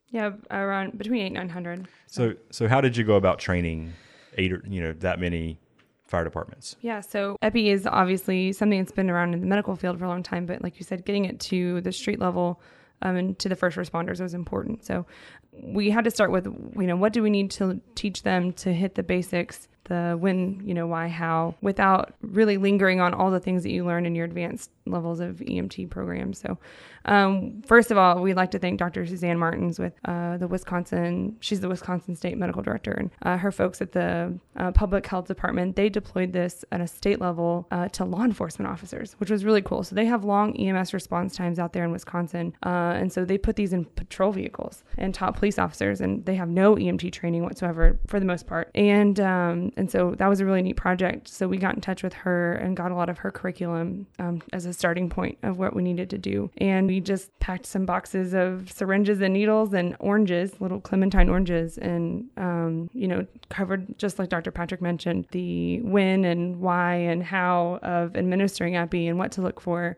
Yeah, 0.10 0.32
around 0.50 0.98
between 0.98 1.22
eight 1.22 1.28
and 1.28 1.36
nine 1.36 1.50
hundred. 1.50 1.88
So 2.08 2.34
so 2.52 2.68
how 2.68 2.82
did 2.82 2.98
you 2.98 3.04
go 3.04 3.16
about 3.16 3.40
training 3.40 3.94
eight 4.38 4.52
or 4.52 4.62
you 4.68 4.82
know 4.82 4.94
that 4.94 5.20
many 5.20 5.60
fire 6.06 6.24
departments? 6.24 6.76
Yeah, 6.82 7.00
so 7.00 7.38
EPI 7.42 7.70
is 7.70 7.88
obviously 7.88 8.52
something 8.52 8.80
that's 8.80 8.92
been 8.92 9.10
around 9.10 9.34
in 9.34 9.40
the 9.40 9.48
medical 9.48 9.76
field 9.76 9.98
for 9.98 10.06
a 10.06 10.10
long 10.10 10.24
time, 10.24 10.46
but 10.46 10.62
like 10.62 10.78
you 10.78 10.84
said, 10.84 11.06
getting 11.06 11.26
it 11.26 11.40
to 11.40 11.80
the 11.82 11.92
street 11.92 12.20
level 12.20 12.62
um, 13.02 13.16
and 13.16 13.40
to 13.40 13.50
the 13.50 13.56
first 13.56 13.78
responders 13.78 14.22
was 14.22 14.34
important. 14.34 14.86
So 14.86 15.06
we 15.52 15.90
had 15.90 16.04
to 16.06 16.12
start 16.12 16.32
with, 16.32 16.46
you 16.46 16.88
know, 16.88 16.96
what 16.96 17.14
do 17.14 17.22
we 17.22 17.30
need 17.30 17.52
to 17.52 17.82
teach 17.96 18.24
them 18.24 18.54
to 18.54 18.74
hit 18.74 18.96
the 18.96 19.04
basics, 19.04 19.68
the 19.86 20.16
when, 20.20 20.62
you 20.66 20.74
know, 20.74 20.88
why, 20.88 21.08
how, 21.08 21.56
without 21.62 22.14
really 22.22 22.58
lingering 22.58 23.02
on 23.02 23.14
all 23.14 23.32
the 23.32 23.40
things 23.40 23.64
that 23.64 23.72
you 23.72 23.86
learn 23.86 24.06
in 24.06 24.16
your 24.16 24.26
advanced 24.26 24.70
levels 24.86 25.20
of 25.20 25.38
EMT 25.38 25.90
programs. 25.90 26.40
So, 26.40 26.58
um, 27.06 27.62
first 27.66 27.90
of 27.90 27.98
all, 27.98 28.22
we'd 28.22 28.36
like 28.36 28.52
to 28.52 28.60
thank 28.60 28.78
Dr. 28.78 29.06
Suzanne 29.08 29.40
Martins 29.40 29.80
with 29.80 29.94
uh, 30.06 30.38
the 30.38 30.48
Wisconsin, 30.48 31.36
she's 31.40 31.60
the 31.60 31.70
Wisconsin 31.70 32.16
State 32.16 32.38
Medical 32.38 32.62
Director, 32.62 32.92
and 32.92 33.10
uh, 33.24 33.38
her 33.38 33.52
folks 33.52 33.82
at 33.82 33.92
the 33.92 34.38
uh, 34.58 34.72
Public 34.72 35.06
Health 35.08 35.28
Department. 35.28 35.76
They 35.76 35.90
deployed 35.90 36.34
this 36.34 36.64
at 36.72 36.82
a 36.82 36.88
state 36.88 37.20
level 37.20 37.68
uh, 37.72 37.88
to 37.90 38.06
law 38.06 38.24
enforcement 38.24 38.70
officers, 38.72 39.14
which 39.14 39.32
was 39.32 39.44
really 39.44 39.62
cool. 39.62 39.84
So, 39.84 39.96
they 39.96 40.06
have 40.06 40.24
long 40.24 40.56
EMS 40.58 40.94
response 40.94 41.36
times 41.36 41.60
out 41.60 41.74
there 41.74 41.84
in 41.84 41.92
Wisconsin. 41.92 42.54
Uh, 42.64 42.94
and 42.96 43.12
so, 43.12 43.26
they 43.26 43.38
put 43.38 43.56
these 43.56 43.74
in 43.74 43.86
patrol 43.86 44.32
vehicles 44.32 44.84
and 44.98 45.14
taught 45.14 45.36
police 45.36 45.58
officers, 45.58 46.02
and 46.02 46.26
they 46.26 46.36
have 46.36 46.50
no 46.50 46.76
EMT 46.76 47.12
training 47.12 47.44
whatsoever 47.44 48.00
for 48.08 48.20
the 48.20 48.26
most 48.26 48.46
part. 48.46 48.70
And, 48.76 49.20
um, 49.20 49.71
and 49.78 49.90
so, 49.90 50.16
that 50.18 50.28
was 50.28 50.40
a 50.40 50.46
really 50.46 50.62
neat 50.62 50.76
project. 50.76 51.28
So, 51.28 51.48
we 51.48 51.58
got 51.58 51.76
in 51.76 51.82
touch 51.82 52.04
with 52.04 52.14
her 52.14 52.54
and 52.54 52.76
got 52.76 52.92
a 52.92 52.96
lot 52.96 53.10
of 53.10 53.20
her 53.20 53.32
curriculum 53.32 54.08
um, 54.20 54.42
as 54.54 54.66
a 54.66 54.74
starting 54.74 55.10
point 55.10 55.38
of 55.44 55.58
what 55.58 55.76
we 55.76 55.82
needed 55.82 56.10
to 56.12 56.18
do. 56.18 56.50
And 56.58 56.88
we 56.88 57.00
just 57.00 57.38
packed 57.40 57.66
some 57.66 57.86
boxes 57.86 58.34
of 58.34 58.72
syringes 58.72 59.22
and 59.22 59.34
needles 59.34 59.74
and 59.74 59.96
oranges, 60.00 60.60
little 60.60 60.80
clementine 60.80 61.30
oranges, 61.30 61.78
and, 61.78 62.30
um, 62.38 62.90
you 62.94 63.08
know, 63.08 63.26
covered, 63.50 63.98
just 63.98 64.20
like 64.20 64.30
Dr. 64.30 64.52
Patrick 64.52 64.82
mentioned, 64.82 65.28
the 65.32 65.82
when 65.82 66.26
and 66.26 66.60
why 66.60 66.96
and 66.96 67.24
how 67.24 67.80
of 67.82 68.16
administering 68.16 68.76
epi 68.76 69.08
and 69.08 69.18
what 69.18 69.32
to 69.34 69.42
look 69.42 69.60
for. 69.60 69.98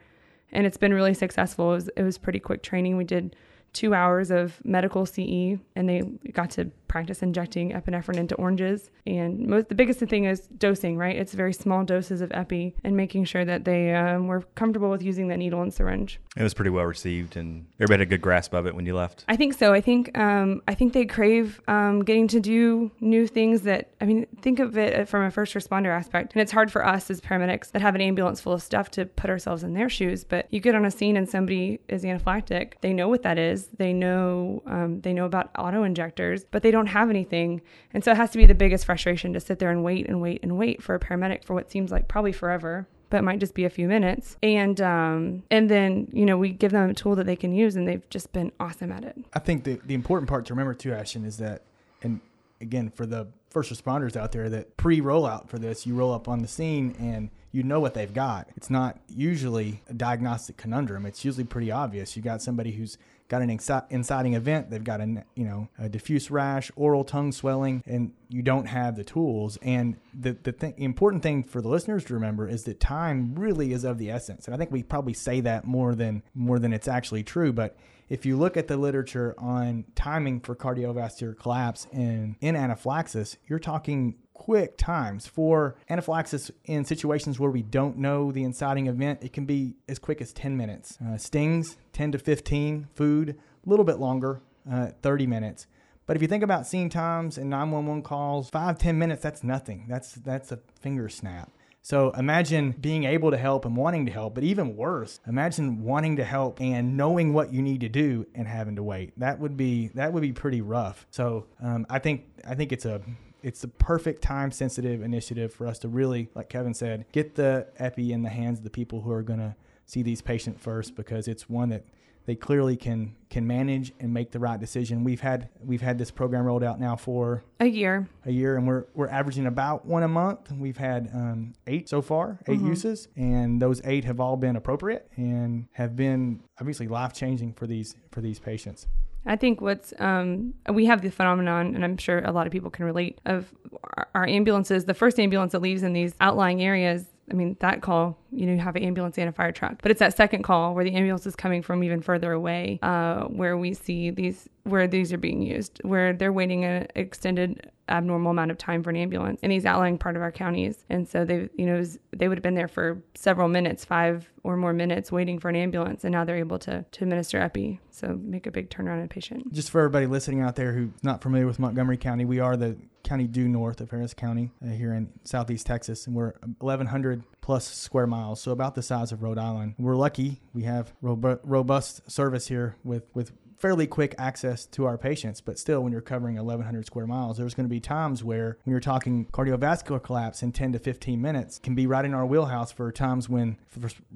And 0.51 0.68
it's 0.68 0.77
been 0.77 0.94
really 0.94 1.13
successful. 1.13 1.72
It 1.72 1.75
was, 1.75 1.89
it 1.98 2.03
was 2.03 2.18
pretty 2.18 2.39
quick 2.39 2.62
training. 2.62 2.96
We 2.98 3.03
did 3.03 3.36
two 3.74 3.94
hours 3.94 4.32
of 4.32 4.63
medical 4.63 5.06
CE, 5.06 5.58
and 5.75 5.89
they 5.89 6.01
got 6.32 6.51
to 6.51 6.65
practice 6.94 7.24
injecting 7.24 7.72
epinephrine 7.72 8.18
into 8.18 8.36
oranges. 8.36 8.92
And 9.08 9.48
most, 9.48 9.68
the 9.68 9.74
biggest 9.74 10.00
thing 10.00 10.26
is 10.26 10.42
dosing, 10.42 10.96
right? 10.96 11.16
It's 11.16 11.34
very 11.34 11.52
small 11.52 11.84
doses 11.84 12.22
of 12.22 12.32
epi, 12.32 12.76
and 12.84 12.96
making 12.96 13.26
sure 13.26 13.44
that 13.44 13.66
they 13.66 13.96
um, 13.96 14.28
were 14.28 14.42
comfortable 14.54 14.92
with 14.92 15.02
using 15.02 15.28
that 15.30 15.38
needle 15.38 15.64
and 15.64 15.74
syringe. 15.74 16.20
It 16.38 16.44
was 16.44 16.54
pretty 16.54 16.70
well 16.70 16.86
received, 16.86 17.36
and 17.36 17.66
everybody 17.80 18.02
had 18.02 18.08
a 18.08 18.12
good 18.14 18.22
grasp 18.22 18.54
of 18.54 18.68
it 18.68 18.76
when 18.76 18.86
you 18.86 18.96
left. 18.96 19.26
I 19.28 19.36
think 19.36 19.56
so. 19.56 19.74
I 19.74 19.82
think 19.82 20.16
um, 20.18 20.62
I 20.68 20.76
think 20.76 20.94
they 20.94 21.06
crave 21.06 21.62
um, 21.68 22.04
getting 22.04 22.28
to 22.28 22.40
do 22.40 22.92
new 23.00 23.26
things. 23.26 23.64
That 23.64 23.90
I 24.00 24.06
mean, 24.06 24.28
think 24.42 24.60
of 24.60 24.78
it 24.78 25.10
from 25.10 25.24
a 25.24 25.32
first 25.32 25.56
responder 25.56 25.90
aspect, 25.90 26.34
and 26.34 26.42
it's 26.44 26.52
hard 26.52 26.72
for 26.72 26.86
us 26.86 27.10
as 27.10 27.20
paramedics 27.22 27.72
that 27.72 27.82
have 27.82 27.96
an 27.96 28.02
ambulance 28.02 28.40
full 28.40 28.54
of 28.54 28.62
stuff 28.62 28.92
to 28.92 29.06
put 29.06 29.32
ourselves 29.32 29.64
in 29.64 29.74
their 29.74 29.90
shoes. 29.90 30.24
But 30.24 30.48
you 30.52 30.60
get 30.60 30.76
on 30.76 30.86
a 30.86 30.92
scene 30.92 31.18
and 31.18 31.28
somebody 31.28 31.80
is 31.88 32.04
anaphylactic, 32.04 32.74
they 32.82 32.94
know 32.94 33.10
what 33.10 33.24
that 33.24 33.40
is. 33.40 33.70
They 33.78 33.94
know 33.94 34.62
um, 34.68 35.02
they 35.02 35.14
know 35.14 35.26
about 35.26 35.50
auto 35.58 35.82
injectors, 35.84 36.46
but 36.52 36.62
they 36.62 36.72
don't 36.72 36.83
have 36.88 37.10
anything, 37.10 37.62
and 37.94 38.04
so 38.04 38.12
it 38.12 38.18
has 38.18 38.32
to 38.32 38.38
be 38.38 38.46
the 38.46 38.56
biggest 38.56 38.86
frustration 38.86 39.34
to 39.34 39.40
sit 39.40 39.60
there 39.60 39.72
and 39.72 39.84
wait 39.84 40.08
and 40.08 40.22
wait 40.22 40.42
and 40.44 40.58
wait 40.58 40.82
for 40.82 40.96
a 40.96 41.00
paramedic 41.00 41.44
for 41.44 41.54
what 41.54 41.72
seems 41.72 41.92
like 41.92 42.08
probably 42.08 42.32
forever 42.32 42.88
but 43.13 43.20
it 43.20 43.25
might 43.25 43.38
just 43.38 43.54
be 43.54 43.63
a 43.63 43.70
few 43.70 43.88
minutes. 43.88 44.38
And 44.42 44.82
um, 44.82 45.44
and 45.52 45.70
then 45.70 46.08
you 46.12 46.25
know 46.25 46.36
we 46.36 46.50
give 46.50 46.72
them 46.72 46.90
a 46.90 46.96
tool 46.96 47.16
that 47.18 47.28
they 47.28 47.36
can 47.36 47.54
use, 47.54 47.75
and 47.75 47.88
they've 47.88 48.10
just 48.10 48.34
been 48.34 48.52
awesome 48.60 48.92
at 48.92 49.04
it. 49.04 49.16
I 49.36 49.38
think 49.40 49.66
the, 49.66 49.80
the 49.86 49.94
important 49.94 50.28
part 50.28 50.48
to 50.48 50.54
remember 50.54 50.74
too, 50.74 50.92
Ashton, 50.94 51.24
is 51.24 51.38
that, 51.38 51.62
and 52.02 52.22
again, 52.60 52.90
for 52.90 53.06
the 53.06 53.28
first 53.52 53.72
responders 53.72 54.16
out 54.16 54.32
there, 54.32 54.50
that 54.50 54.78
pre 54.78 55.00
rollout 55.00 55.48
for 55.48 55.60
this, 55.60 55.86
you 55.86 55.94
roll 55.94 56.12
up 56.12 56.28
on 56.28 56.40
the 56.40 56.48
scene 56.48 56.96
and 56.98 57.30
you 57.54 57.62
know 57.62 57.80
what 57.80 57.94
they've 57.94 58.14
got. 58.14 58.50
It's 58.58 58.72
not 58.72 59.00
usually 59.08 59.84
a 59.88 59.94
diagnostic 59.94 60.58
conundrum. 60.58 61.06
It's 61.06 61.24
usually 61.24 61.44
pretty 61.44 61.72
obvious. 61.72 62.18
You 62.18 62.24
got 62.24 62.42
somebody 62.42 62.72
who's 62.72 62.98
got 63.30 63.44
an 63.44 63.50
inci- 63.50 63.86
inciting 63.92 64.34
event. 64.34 64.72
They've 64.72 64.84
got 64.84 65.00
a 65.00 65.24
you 65.36 65.46
know 65.46 65.70
a 65.78 65.88
diffuse 65.88 66.32
rash, 66.32 66.72
oral 66.76 67.04
tongue 67.06 67.32
swelling, 67.32 67.84
and 67.86 68.12
you 68.28 68.42
don't 68.42 68.66
have 68.66 68.96
the 68.96 69.04
tools. 69.04 69.60
And 69.62 69.98
the 70.20 70.36
the 70.44 70.52
th- 70.52 70.74
important 70.78 71.22
thing 71.22 71.44
for 71.44 71.62
the 71.62 71.70
listeners 71.70 72.04
to 72.06 72.16
remember 72.16 72.50
is 72.50 72.64
that 72.64 72.80
time 72.80 73.36
really 73.36 73.72
is 73.72 73.84
of 73.84 74.00
the 74.00 74.10
essence. 74.10 74.48
And 74.48 74.56
I 74.56 74.58
think 74.58 74.72
we 74.72 74.82
probably 74.82 75.14
say 75.14 75.40
that 75.42 75.64
more 75.64 75.94
than 75.94 76.24
more 76.34 76.58
than 76.58 76.74
it's 76.74 76.88
actually 76.88 77.24
true, 77.24 77.54
but 77.54 77.78
if 78.10 78.26
you 78.26 78.38
look 78.38 78.58
at 78.58 78.68
the 78.68 78.78
literature 78.78 79.34
on 79.38 79.86
timing 79.96 80.40
for 80.40 80.56
cardiovascular 80.56 81.38
collapse 81.38 81.88
in, 81.92 82.36
in 82.42 82.56
anaphylaxis, 82.56 83.38
you're 83.48 83.60
talking 83.60 84.16
quick 84.34 84.78
times. 84.78 85.28
For 85.28 85.75
anaphylaxis 85.90 86.52
in 86.66 86.86
situations 86.86 87.40
where 87.40 87.52
we 87.52 87.62
don't 87.62 87.98
know 87.98 88.32
the 88.32 88.44
inciting 88.44 88.88
event, 88.88 89.20
it 89.22 89.34
can 89.34 89.46
be 89.46 89.75
as 89.88 90.00
quick 90.00 90.22
as 90.22 90.34
10 90.34 90.58
minutes. 90.58 90.98
Uh, 91.06 91.18
stings, 91.18 91.78
10 91.94 92.13
to 92.13 92.20
15. 92.20 92.88
Food, 92.94 93.38
a 93.66 93.70
little 93.70 93.86
bit 93.86 94.00
longer, 94.00 94.42
uh, 94.70 94.88
30 95.02 95.28
minutes. 95.28 95.68
But 96.06 96.18
if 96.18 96.22
you 96.22 96.28
think 96.28 96.44
about 96.44 96.68
scene 96.68 96.90
times 96.90 97.38
and 97.38 97.50
911 97.50 98.04
calls, 98.04 98.50
five, 98.50 98.78
10 98.78 99.00
minutes, 99.00 99.24
that's 99.24 99.44
nothing. 99.44 99.86
That's, 99.88 100.13
that's 100.13 100.52
a 100.52 100.60
finger 100.82 101.08
snap. 101.08 101.50
So 101.86 102.12
imagine 102.12 102.72
being 102.80 103.04
able 103.04 103.32
to 103.32 103.38
help 103.38 103.66
and 103.66 103.75
wanting 103.75 104.06
to 104.06 104.12
help, 104.12 104.36
but 104.36 104.46
even 104.46 104.78
worse, 104.78 105.20
imagine 105.28 105.84
wanting 105.84 106.16
to 106.16 106.24
help 106.24 106.62
and 106.62 106.96
knowing 106.96 107.34
what 107.34 107.52
you 107.52 107.62
need 107.62 107.82
to 107.82 107.90
do 107.90 108.25
and 108.34 108.48
having 108.48 108.78
to 108.78 108.84
wait. 108.84 109.12
That 109.20 109.40
would 109.40 109.58
be 109.58 109.90
that 109.96 110.13
would 110.13 110.22
be 110.22 110.32
pretty 110.32 110.62
rough. 110.62 111.06
So 111.12 111.48
um, 111.62 111.86
I 111.90 112.00
think 112.00 112.24
I 112.48 112.56
think 112.56 112.72
it's 112.72 112.86
a 112.86 113.02
it's 113.44 113.62
the 113.62 113.68
perfect 113.68 114.22
time 114.22 114.52
sensitive 114.52 115.02
initiative 115.02 115.54
for 115.54 115.68
us 115.68 115.78
to 115.80 115.88
really, 115.88 116.30
like 116.34 116.50
Kevin 116.50 116.74
said, 116.74 117.06
get 117.12 117.36
the 117.36 117.68
epi 117.78 118.12
in 118.14 118.24
the 118.24 118.30
hands 118.30 118.58
of 118.60 118.64
the 118.64 118.70
people 118.70 119.02
who 119.02 119.12
are 119.12 119.22
going 119.22 119.40
to 119.40 119.56
see 119.86 120.02
these 120.02 120.22
patients 120.22 120.62
first 120.62 120.96
because 120.96 121.28
it's 121.28 121.50
one 121.50 121.70
that 121.70 121.84
they 122.26 122.36
clearly 122.36 122.78
can 122.78 123.16
can 123.30 123.46
manage 123.46 123.92
and 124.00 124.14
make 124.14 124.32
the 124.32 124.40
right 124.40 124.58
decision. 124.58 125.04
We've 125.04 125.20
had 125.20 125.50
we've 125.62 125.82
had 125.82 125.98
this 125.98 126.10
program 126.10 126.46
rolled 126.46 126.64
out 126.64 126.80
now 126.80 126.96
for 126.96 127.44
A 127.60 127.66
year. 127.66 128.08
a 128.26 128.32
year, 128.32 128.56
and 128.56 128.66
we're 128.66 128.86
we're 128.94 129.10
averaging 129.10 129.46
about 129.46 129.86
one 129.86 130.04
a 130.04 130.08
month. 130.08 130.50
We've 130.52 130.78
had 130.78 131.10
um, 131.14 131.54
eight 131.68 131.90
so 131.90 132.02
far, 132.02 132.40
8 132.48 132.62
uses, 132.62 133.10
and 133.18 133.62
those 133.62 133.82
eight 133.84 134.06
have 134.06 134.22
all 134.22 134.38
been 134.38 134.56
appropriate 134.56 135.10
and 135.18 135.68
have 135.74 135.98
been 135.98 136.40
obviously 136.62 136.88
life 136.88 137.12
changing 137.12 137.54
for 137.54 137.68
these 137.68 137.98
for 138.12 138.22
these 138.22 138.40
patients. 138.40 138.88
I 139.25 139.36
think 139.36 139.62
what's 139.62 139.94
um, 140.00 140.53
we 140.72 140.86
have 140.86 141.01
the 141.01 141.10
phenomenon, 141.10 141.75
and 141.75 141.84
I'm 141.84 141.98
sure 141.98 142.20
a 142.20 142.32
lot 142.32 142.46
of 142.46 142.51
people 142.51 142.70
can 142.70 142.86
relate, 142.86 143.20
of 143.25 143.53
our, 143.98 144.08
our 144.15 144.27
ambulances. 144.27 144.86
The 144.86 144.94
first 144.94 145.20
ambulance 145.20 145.53
that 145.53 145.62
leaves 145.62 145.84
in 145.84 145.94
these 145.94 146.13
outlying 146.20 146.62
areas. 146.62 147.06
I 147.32 147.36
mean, 147.36 147.56
that 147.62 147.82
call, 147.82 148.18
you 148.34 148.46
know, 148.46 148.54
you 148.54 148.60
have 148.60 148.75
an 148.75 148.84
ambulance 148.84 149.18
and 149.18 149.30
a 149.30 149.32
fire 149.32 149.52
truck, 149.52 149.82
but 149.82 149.92
it's 149.92 150.00
that 150.00 150.16
second 150.16 150.44
call 150.44 150.74
where 150.74 150.84
the 150.84 150.94
ambulance 150.94 151.25
is 151.25 151.36
coming 151.36 151.62
from 151.62 151.84
even 151.84 152.02
further 152.02 152.32
away, 152.32 152.80
uh, 152.82 153.24
where 153.25 153.58
we 153.58 153.74
see 153.74 154.10
these, 154.10 154.50
where 154.63 154.88
these 154.88 155.13
are 155.13 155.18
being 155.18 155.42
used, 155.42 155.80
where 155.84 156.13
they're 156.13 156.34
waiting 156.34 156.66
an 156.66 156.88
extended 156.96 157.70
abnormal 157.90 158.32
amount 158.32 158.50
of 158.50 158.58
time 158.58 158.82
for 158.82 158.90
an 158.92 158.96
ambulance 158.96 159.42
in 159.42 159.50
these 159.50 159.66
outlying 159.66 159.98
part 159.98 160.16
of 160.16 160.22
our 160.22 160.32
counties. 160.32 160.86
And 160.90 161.08
so 161.08 161.25
they, 161.25 161.50
you 161.58 161.66
know, 161.66 161.78
was- 161.78 162.00
they 162.16 162.30
would 162.30 162.38
have 162.38 162.44
been 162.44 162.56
there 162.56 162.70
for 162.70 163.04
several 163.13 163.50
minutes, 163.50 163.84
five 163.84 164.30
or 164.44 164.56
more 164.56 164.72
minutes 164.74 165.12
waiting 165.12 165.38
for 165.38 165.50
an 165.50 165.58
ambulance. 165.58 166.06
And 166.06 166.13
now 166.13 166.24
they're 166.24 166.38
able 166.38 166.60
to, 166.60 166.86
to 166.90 167.04
administer 167.04 167.40
epi. 167.40 167.82
So 167.92 168.20
make 168.24 168.48
a 168.48 168.52
big 168.52 168.70
turnaround 168.70 169.00
in 169.00 169.06
a 169.06 169.08
patient. 169.10 169.52
Just 169.52 169.70
for 169.70 169.82
everybody 169.82 170.06
listening 170.08 170.42
out 170.42 170.56
there 170.56 170.74
who's 170.74 170.92
not 171.04 171.22
familiar 171.22 171.46
with 171.46 171.60
Montgomery 171.60 171.98
County, 171.98 172.24
we 172.24 172.40
are 172.40 172.56
the 172.56 172.78
county 173.04 173.28
due 173.28 173.50
north 173.50 173.82
of 173.82 173.92
Harris 173.92 174.13
County 174.13 174.52
uh, 174.66 174.70
here 174.70 174.94
in 174.94 175.10
southeast 175.25 175.66
Texas, 175.68 176.08
and 176.08 176.16
we're 176.16 176.34
1,100 176.60 177.24
plus 177.44 177.68
square 177.68 178.08
miles, 178.08 178.42
so 178.42 178.52
about 178.52 178.74
the 178.74 178.82
size 178.82 179.12
of 179.12 179.22
Rhode 179.22 179.38
Island. 179.38 179.76
We're 179.78 179.98
lucky 179.98 180.42
we 180.54 180.64
have 180.64 180.94
robust 181.02 182.10
service 182.10 182.48
here 182.48 182.78
with 182.84 183.04
with 183.14 183.34
fairly 183.58 183.86
quick 183.86 184.16
access 184.18 184.66
to 184.66 184.86
our 184.86 184.98
patients. 184.98 185.40
But 185.40 185.60
still, 185.60 185.82
when 185.82 185.92
you're 185.92 186.02
covering 186.02 186.36
1,100 186.36 186.86
square 186.86 187.08
miles, 187.08 187.38
there's 187.38 187.54
going 187.54 187.66
to 187.66 187.70
be 187.70 187.80
times 187.80 188.24
where 188.24 188.58
when 188.64 188.72
you're 188.72 188.80
talking 188.80 189.26
cardiovascular 189.28 190.02
collapse 190.02 190.42
in 190.42 190.52
10 190.52 190.74
to 190.74 190.80
15 190.80 191.22
minutes, 191.22 191.60
can 191.60 191.76
be 191.76 191.88
right 191.88 192.04
in 192.04 192.14
our 192.14 192.26
wheelhouse 192.26 192.72
for 192.72 192.92
times 192.92 193.30
when 193.30 193.58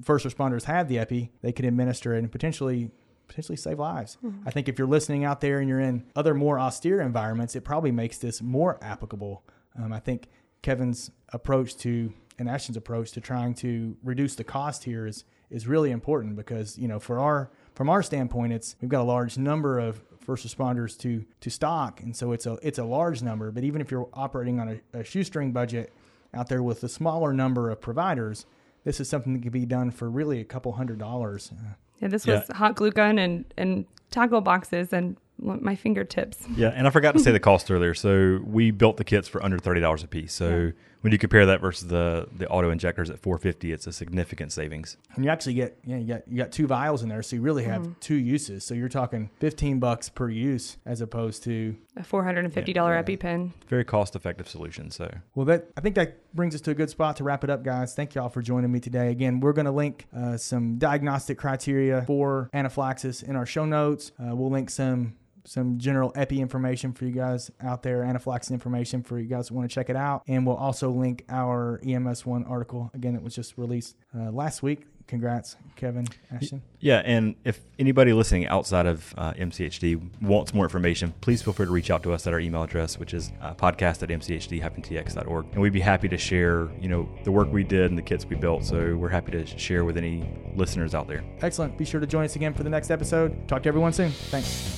first 0.02 0.26
responders 0.26 0.64
have 0.64 0.88
the 0.88 0.98
epi, 0.98 1.30
they 1.40 1.52
can 1.52 1.64
administer 1.64 2.14
it 2.14 2.18
and 2.18 2.32
potentially 2.32 2.90
potentially 3.26 3.56
save 3.56 3.78
lives. 3.78 4.16
Mm-hmm. 4.24 4.48
I 4.48 4.50
think 4.50 4.68
if 4.68 4.78
you're 4.78 4.88
listening 4.88 5.24
out 5.24 5.42
there 5.42 5.60
and 5.60 5.68
you're 5.68 5.80
in 5.80 6.04
other 6.16 6.32
more 6.34 6.58
austere 6.58 7.02
environments, 7.02 7.54
it 7.54 7.62
probably 7.62 7.92
makes 7.92 8.16
this 8.18 8.40
more 8.40 8.78
applicable. 8.82 9.44
Um, 9.78 9.92
I 9.92 10.00
think 10.00 10.28
Kevin's 10.62 11.10
approach 11.32 11.76
to 11.78 12.12
and 12.38 12.48
Ashton's 12.48 12.76
approach 12.76 13.12
to 13.12 13.20
trying 13.20 13.54
to 13.54 13.96
reduce 14.02 14.34
the 14.34 14.44
cost 14.44 14.84
here 14.84 15.06
is 15.06 15.24
is 15.50 15.66
really 15.66 15.90
important 15.90 16.36
because 16.36 16.78
you 16.78 16.88
know 16.88 17.00
for 17.00 17.18
our 17.18 17.50
from 17.74 17.88
our 17.88 18.02
standpoint, 18.02 18.52
it's 18.52 18.76
we've 18.80 18.88
got 18.88 19.02
a 19.02 19.04
large 19.04 19.38
number 19.38 19.78
of 19.78 20.00
first 20.20 20.46
responders 20.46 20.98
to 20.98 21.24
to 21.40 21.50
stock, 21.50 22.00
and 22.02 22.14
so 22.14 22.32
it's 22.32 22.46
a 22.46 22.58
it's 22.62 22.78
a 22.78 22.84
large 22.84 23.22
number. 23.22 23.50
But 23.50 23.64
even 23.64 23.80
if 23.80 23.90
you're 23.90 24.08
operating 24.12 24.60
on 24.60 24.80
a, 24.92 24.98
a 24.98 25.04
shoestring 25.04 25.52
budget 25.52 25.92
out 26.34 26.48
there 26.48 26.62
with 26.62 26.82
a 26.84 26.88
smaller 26.88 27.32
number 27.32 27.70
of 27.70 27.80
providers, 27.80 28.46
this 28.84 29.00
is 29.00 29.08
something 29.08 29.32
that 29.34 29.42
can 29.42 29.52
be 29.52 29.64
done 29.64 29.90
for 29.90 30.10
really 30.10 30.40
a 30.40 30.44
couple 30.44 30.72
hundred 30.72 30.98
dollars. 30.98 31.52
Uh, 31.52 31.74
yeah, 32.00 32.08
this 32.08 32.26
was 32.26 32.42
yeah. 32.48 32.56
hot 32.56 32.74
glue 32.74 32.90
gun 32.90 33.18
and 33.18 33.44
and 33.56 33.86
tackle 34.10 34.40
boxes 34.40 34.92
and 34.92 35.16
my 35.40 35.76
fingertips. 35.76 36.38
Yeah, 36.56 36.68
and 36.74 36.86
I 36.86 36.90
forgot 36.90 37.12
to 37.12 37.20
say 37.20 37.30
the 37.30 37.40
cost 37.40 37.70
earlier. 37.70 37.94
So 37.94 38.40
we 38.44 38.70
built 38.70 38.96
the 38.96 39.04
kits 39.04 39.28
for 39.28 39.42
under 39.42 39.58
thirty 39.58 39.80
dollars 39.80 40.02
a 40.02 40.08
piece. 40.08 40.32
So 40.32 40.48
yeah. 40.48 40.70
When 41.08 41.12
you 41.14 41.18
compare 41.18 41.46
that 41.46 41.62
versus 41.62 41.88
the 41.88 42.28
the 42.36 42.46
auto 42.48 42.68
injectors 42.68 43.08
at 43.08 43.18
four 43.18 43.38
fifty, 43.38 43.72
it's 43.72 43.86
a 43.86 43.92
significant 43.92 44.52
savings. 44.52 44.98
And 45.14 45.24
you 45.24 45.30
actually 45.30 45.54
get 45.54 45.78
yeah, 45.86 45.96
you 45.96 46.06
got 46.06 46.28
you 46.28 46.36
got 46.36 46.52
two 46.52 46.66
vials 46.66 47.02
in 47.02 47.08
there, 47.08 47.22
so 47.22 47.36
you 47.36 47.40
really 47.40 47.64
have 47.64 47.80
mm-hmm. 47.80 47.92
two 48.00 48.16
uses. 48.16 48.62
So 48.62 48.74
you're 48.74 48.90
talking 48.90 49.30
fifteen 49.40 49.78
bucks 49.78 50.10
per 50.10 50.28
use 50.28 50.76
as 50.84 51.00
opposed 51.00 51.44
to 51.44 51.74
a 51.96 52.04
four 52.04 52.24
hundred 52.24 52.44
and 52.44 52.52
fifty 52.52 52.74
dollar 52.74 52.94
yeah, 52.94 53.02
EpiPen. 53.02 53.52
Very 53.68 53.86
cost 53.86 54.16
effective 54.16 54.48
solution. 54.48 54.90
So 54.90 55.10
well, 55.34 55.46
that 55.46 55.70
I 55.78 55.80
think 55.80 55.94
that 55.94 56.34
brings 56.34 56.54
us 56.54 56.60
to 56.62 56.72
a 56.72 56.74
good 56.74 56.90
spot 56.90 57.16
to 57.16 57.24
wrap 57.24 57.42
it 57.42 57.48
up, 57.48 57.62
guys. 57.62 57.94
Thank 57.94 58.14
y'all 58.14 58.28
for 58.28 58.42
joining 58.42 58.70
me 58.70 58.78
today. 58.78 59.10
Again, 59.10 59.40
we're 59.40 59.54
going 59.54 59.64
to 59.64 59.72
link 59.72 60.06
uh, 60.14 60.36
some 60.36 60.76
diagnostic 60.76 61.38
criteria 61.38 62.02
for 62.02 62.50
anaphylaxis 62.52 63.22
in 63.22 63.34
our 63.34 63.46
show 63.46 63.64
notes. 63.64 64.12
Uh, 64.20 64.36
we'll 64.36 64.50
link 64.50 64.68
some 64.68 65.14
some 65.48 65.78
general 65.78 66.12
epi 66.14 66.40
information 66.40 66.92
for 66.92 67.06
you 67.06 67.12
guys 67.12 67.50
out 67.60 67.82
there, 67.82 68.02
anaphylaxis 68.02 68.50
information 68.50 69.02
for 69.02 69.18
you 69.18 69.26
guys 69.26 69.48
who 69.48 69.54
want 69.54 69.68
to 69.68 69.74
check 69.74 69.88
it 69.88 69.96
out. 69.96 70.22
And 70.28 70.46
we'll 70.46 70.56
also 70.56 70.90
link 70.90 71.24
our 71.28 71.80
EMS 71.86 72.26
one 72.26 72.44
article 72.44 72.90
again 72.94 73.14
that 73.14 73.22
was 73.22 73.34
just 73.34 73.56
released 73.56 73.96
uh, 74.14 74.30
last 74.30 74.62
week. 74.62 74.84
Congrats, 75.06 75.56
Kevin 75.76 76.06
Ashton. 76.30 76.60
Yeah, 76.80 77.00
and 77.02 77.34
if 77.42 77.60
anybody 77.78 78.12
listening 78.12 78.46
outside 78.46 78.84
of 78.84 79.14
uh, 79.16 79.32
MCHD 79.32 80.20
wants 80.20 80.52
more 80.52 80.66
information, 80.66 81.14
please 81.22 81.40
feel 81.40 81.54
free 81.54 81.64
to 81.64 81.72
reach 81.72 81.90
out 81.90 82.02
to 82.02 82.12
us 82.12 82.26
at 82.26 82.34
our 82.34 82.40
email 82.40 82.62
address, 82.62 82.98
which 82.98 83.14
is 83.14 83.32
uh, 83.40 83.54
podcast 83.54 84.02
at 84.02 84.10
mchd-tx.org. 84.10 85.46
And 85.52 85.62
we'd 85.62 85.72
be 85.72 85.80
happy 85.80 86.08
to 86.10 86.18
share, 86.18 86.68
you 86.78 86.90
know, 86.90 87.08
the 87.24 87.32
work 87.32 87.50
we 87.50 87.64
did 87.64 87.86
and 87.86 87.96
the 87.96 88.02
kits 88.02 88.26
we 88.26 88.36
built. 88.36 88.66
So 88.66 88.96
we're 88.96 89.08
happy 89.08 89.32
to 89.32 89.46
share 89.46 89.86
with 89.86 89.96
any 89.96 90.30
listeners 90.54 90.94
out 90.94 91.08
there. 91.08 91.24
Excellent. 91.40 91.78
Be 91.78 91.86
sure 91.86 92.00
to 92.00 92.06
join 92.06 92.26
us 92.26 92.36
again 92.36 92.52
for 92.52 92.62
the 92.62 92.70
next 92.70 92.90
episode. 92.90 93.48
Talk 93.48 93.62
to 93.62 93.68
everyone 93.68 93.94
soon. 93.94 94.10
Thanks. 94.10 94.77